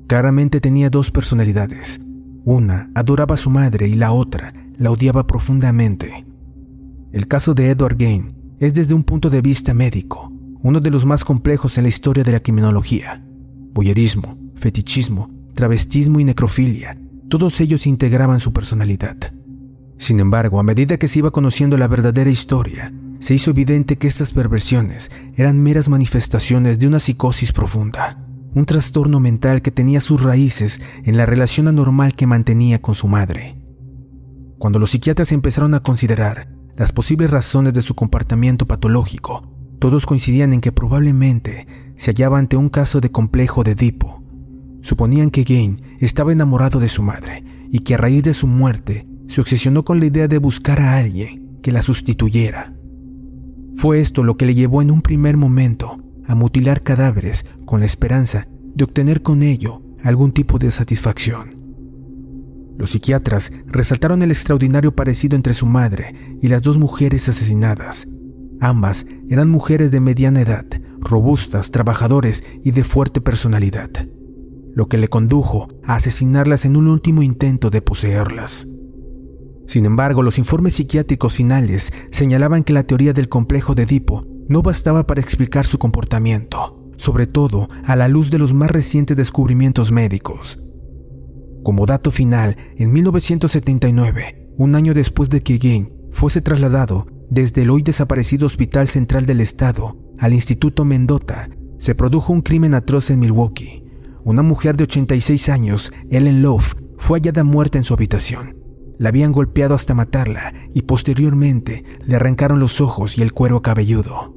Claramente 0.06 0.60
tenía 0.60 0.88
dos 0.88 1.10
personalidades. 1.10 2.00
Una 2.44 2.90
adoraba 2.94 3.34
a 3.34 3.38
su 3.38 3.50
madre 3.50 3.88
y 3.88 3.96
la 3.96 4.12
otra 4.12 4.54
la 4.78 4.90
odiaba 4.90 5.26
profundamente. 5.26 6.26
El 7.12 7.28
caso 7.28 7.54
de 7.54 7.70
Edward 7.70 7.96
Gain 7.98 8.56
es 8.58 8.72
desde 8.72 8.94
un 8.94 9.04
punto 9.04 9.28
de 9.28 9.42
vista 9.42 9.74
médico, 9.74 10.32
uno 10.62 10.80
de 10.80 10.90
los 10.90 11.04
más 11.04 11.24
complejos 11.24 11.76
en 11.76 11.84
la 11.84 11.88
historia 11.88 12.24
de 12.24 12.32
la 12.32 12.40
criminología. 12.40 13.22
Boyerismo, 13.74 14.38
fetichismo, 14.54 15.30
travestismo 15.54 16.20
y 16.20 16.24
necrofilia, 16.24 16.98
todos 17.28 17.60
ellos 17.60 17.86
integraban 17.86 18.40
su 18.40 18.52
personalidad. 18.52 19.16
Sin 19.96 20.20
embargo, 20.20 20.60
a 20.60 20.62
medida 20.62 20.98
que 20.98 21.08
se 21.08 21.20
iba 21.20 21.30
conociendo 21.30 21.76
la 21.76 21.88
verdadera 21.88 22.30
historia, 22.30 22.92
se 23.20 23.34
hizo 23.34 23.50
evidente 23.50 23.96
que 23.96 24.08
estas 24.08 24.32
perversiones 24.32 25.10
eran 25.36 25.62
meras 25.62 25.88
manifestaciones 25.88 26.78
de 26.78 26.86
una 26.86 27.00
psicosis 27.00 27.52
profunda, 27.52 28.22
un 28.54 28.66
trastorno 28.66 29.20
mental 29.20 29.62
que 29.62 29.70
tenía 29.70 30.00
sus 30.00 30.22
raíces 30.22 30.80
en 31.04 31.16
la 31.16 31.26
relación 31.26 31.68
anormal 31.68 32.14
que 32.14 32.26
mantenía 32.26 32.82
con 32.82 32.94
su 32.94 33.08
madre. 33.08 33.56
Cuando 34.58 34.78
los 34.78 34.90
psiquiatras 34.90 35.32
empezaron 35.32 35.74
a 35.74 35.80
considerar 35.80 36.48
las 36.76 36.92
posibles 36.92 37.30
razones 37.30 37.74
de 37.74 37.82
su 37.82 37.94
comportamiento 37.94 38.66
patológico, 38.66 39.48
todos 39.78 40.06
coincidían 40.06 40.52
en 40.52 40.60
que 40.60 40.72
probablemente 40.72 41.66
se 41.96 42.10
hallaba 42.10 42.38
ante 42.38 42.56
un 42.56 42.68
caso 42.68 43.00
de 43.00 43.10
complejo 43.10 43.64
de 43.64 43.72
Edipo. 43.72 44.23
Suponían 44.84 45.30
que 45.30 45.44
Gain 45.44 45.80
estaba 45.98 46.30
enamorado 46.30 46.78
de 46.78 46.88
su 46.88 47.02
madre 47.02 47.42
y 47.70 47.78
que 47.78 47.94
a 47.94 47.96
raíz 47.96 48.22
de 48.22 48.34
su 48.34 48.46
muerte 48.46 49.08
se 49.28 49.40
obsesionó 49.40 49.82
con 49.82 49.98
la 49.98 50.04
idea 50.04 50.28
de 50.28 50.36
buscar 50.36 50.78
a 50.78 50.98
alguien 50.98 51.58
que 51.62 51.72
la 51.72 51.80
sustituyera. 51.80 52.76
Fue 53.76 54.00
esto 54.00 54.22
lo 54.22 54.36
que 54.36 54.44
le 54.44 54.52
llevó 54.52 54.82
en 54.82 54.90
un 54.90 55.00
primer 55.00 55.38
momento 55.38 55.96
a 56.26 56.34
mutilar 56.34 56.82
cadáveres 56.82 57.46
con 57.64 57.80
la 57.80 57.86
esperanza 57.86 58.46
de 58.74 58.84
obtener 58.84 59.22
con 59.22 59.42
ello 59.42 59.80
algún 60.02 60.32
tipo 60.32 60.58
de 60.58 60.70
satisfacción. 60.70 61.56
Los 62.76 62.90
psiquiatras 62.90 63.52
resaltaron 63.66 64.20
el 64.20 64.32
extraordinario 64.32 64.94
parecido 64.94 65.34
entre 65.34 65.54
su 65.54 65.64
madre 65.64 66.36
y 66.42 66.48
las 66.48 66.62
dos 66.62 66.76
mujeres 66.76 67.26
asesinadas. 67.30 68.06
Ambas 68.60 69.06
eran 69.30 69.48
mujeres 69.48 69.90
de 69.90 70.00
mediana 70.00 70.42
edad, 70.42 70.66
robustas, 71.00 71.70
trabajadores 71.70 72.44
y 72.62 72.72
de 72.72 72.84
fuerte 72.84 73.22
personalidad, 73.22 73.88
lo 74.74 74.88
que 74.88 74.98
le 74.98 75.08
condujo 75.08 75.68
a 75.84 75.94
asesinarlas 75.94 76.64
en 76.64 76.76
un 76.76 76.88
último 76.88 77.22
intento 77.22 77.70
de 77.70 77.82
poseerlas. 77.82 78.66
Sin 79.66 79.86
embargo, 79.86 80.22
los 80.22 80.38
informes 80.38 80.74
psiquiátricos 80.74 81.34
finales 81.34 81.92
señalaban 82.10 82.64
que 82.64 82.72
la 82.72 82.84
teoría 82.84 83.12
del 83.12 83.28
complejo 83.28 83.74
de 83.74 83.84
Edipo 83.84 84.26
no 84.48 84.62
bastaba 84.62 85.06
para 85.06 85.20
explicar 85.20 85.64
su 85.64 85.78
comportamiento, 85.78 86.92
sobre 86.96 87.26
todo 87.26 87.68
a 87.84 87.96
la 87.96 88.08
luz 88.08 88.30
de 88.30 88.38
los 88.38 88.52
más 88.52 88.70
recientes 88.70 89.16
descubrimientos 89.16 89.90
médicos. 89.90 90.58
Como 91.62 91.86
dato 91.86 92.10
final, 92.10 92.56
en 92.76 92.92
1979, 92.92 94.52
un 94.58 94.74
año 94.74 94.92
después 94.92 95.30
de 95.30 95.42
que 95.42 95.56
Gain 95.56 95.92
fuese 96.10 96.42
trasladado 96.42 97.06
desde 97.30 97.62
el 97.62 97.70
hoy 97.70 97.82
desaparecido 97.82 98.46
Hospital 98.46 98.86
Central 98.86 99.24
del 99.24 99.40
Estado 99.40 99.96
al 100.18 100.34
Instituto 100.34 100.84
Mendota, 100.84 101.48
se 101.78 101.94
produjo 101.94 102.32
un 102.32 102.42
crimen 102.42 102.74
atroz 102.74 103.10
en 103.10 103.18
Milwaukee. 103.18 103.83
Una 104.24 104.40
mujer 104.40 104.76
de 104.76 104.84
86 104.84 105.50
años, 105.50 105.92
Ellen 106.10 106.40
Love, 106.40 106.74
fue 106.96 107.18
hallada 107.18 107.44
muerta 107.44 107.76
en 107.76 107.84
su 107.84 107.92
habitación. 107.92 108.56
La 108.98 109.10
habían 109.10 109.32
golpeado 109.32 109.74
hasta 109.74 109.92
matarla 109.92 110.54
y 110.72 110.82
posteriormente 110.82 111.84
le 112.06 112.16
arrancaron 112.16 112.58
los 112.58 112.80
ojos 112.80 113.18
y 113.18 113.22
el 113.22 113.32
cuero 113.32 113.60
cabelludo. 113.60 114.34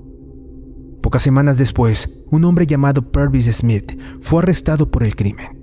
Pocas 1.02 1.21
semanas 1.21 1.58
después, 1.58 2.21
un 2.30 2.43
hombre 2.43 2.67
llamado 2.67 3.13
Purvis 3.13 3.45
Smith 3.45 3.97
fue 4.19 4.39
arrestado 4.39 4.91
por 4.91 5.06
el 5.06 5.15
crimen. 5.15 5.58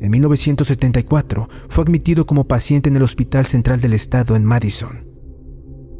En 0.00 0.10
1974 0.10 1.48
fue 1.68 1.82
admitido 1.82 2.26
como 2.26 2.46
paciente 2.46 2.90
en 2.90 2.96
el 2.96 3.02
Hospital 3.02 3.44
Central 3.44 3.80
del 3.80 3.94
Estado 3.94 4.36
en 4.36 4.44
Madison. 4.44 5.08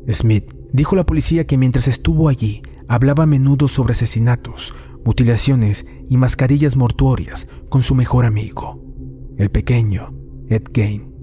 Smith 0.08 0.54
dijo 0.72 0.94
a 0.94 0.98
la 0.98 1.06
policía 1.06 1.44
que 1.44 1.56
mientras 1.56 1.88
estuvo 1.88 2.28
allí 2.28 2.62
hablaba 2.86 3.24
a 3.24 3.26
menudo 3.26 3.66
sobre 3.66 3.92
asesinatos, 3.92 4.74
mutilaciones 5.04 5.86
y 6.08 6.16
mascarillas 6.16 6.76
mortuorias 6.76 7.46
con 7.68 7.82
su 7.82 7.94
mejor 7.94 8.24
amigo, 8.24 8.82
el 9.38 9.50
pequeño 9.50 10.14
Ed 10.48 10.64
Gain. 10.72 11.14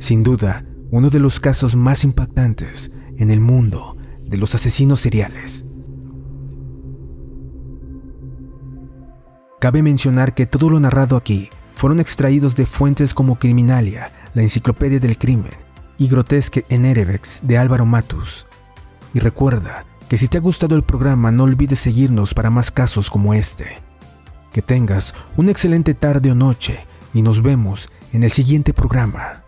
Sin 0.00 0.22
duda, 0.22 0.66
uno 0.90 1.10
de 1.10 1.20
los 1.20 1.40
casos 1.40 1.74
más 1.76 2.04
impactantes 2.04 2.92
en 3.16 3.30
el 3.30 3.40
mundo 3.40 3.96
de 4.28 4.36
los 4.36 4.54
asesinos 4.54 5.00
seriales. 5.00 5.64
Cabe 9.60 9.82
mencionar 9.82 10.34
que 10.34 10.46
todo 10.46 10.68
lo 10.68 10.78
narrado 10.78 11.16
aquí 11.16 11.48
fueron 11.72 12.00
extraídos 12.00 12.54
de 12.54 12.66
fuentes 12.66 13.14
como 13.14 13.38
Criminalia, 13.38 14.10
la 14.34 14.42
Enciclopedia 14.42 15.00
del 15.00 15.16
Crimen 15.16 15.52
y 15.96 16.08
Grotesque 16.08 16.64
en 16.68 16.84
Erebex 16.84 17.40
de 17.42 17.56
Álvaro 17.56 17.86
Matus. 17.86 18.46
Y 19.14 19.20
recuerda 19.20 19.86
que 20.08 20.18
si 20.18 20.28
te 20.28 20.38
ha 20.38 20.40
gustado 20.40 20.76
el 20.76 20.82
programa 20.82 21.30
no 21.30 21.44
olvides 21.44 21.80
seguirnos 21.80 22.34
para 22.34 22.50
más 22.50 22.70
casos 22.70 23.10
como 23.10 23.34
este. 23.34 23.82
Que 24.52 24.62
tengas 24.62 25.14
una 25.36 25.50
excelente 25.50 25.94
tarde 25.94 26.30
o 26.30 26.34
noche 26.34 26.86
y 27.12 27.22
nos 27.22 27.42
vemos 27.42 27.90
en 28.12 28.24
el 28.24 28.30
siguiente 28.30 28.72
programa. 28.72 29.43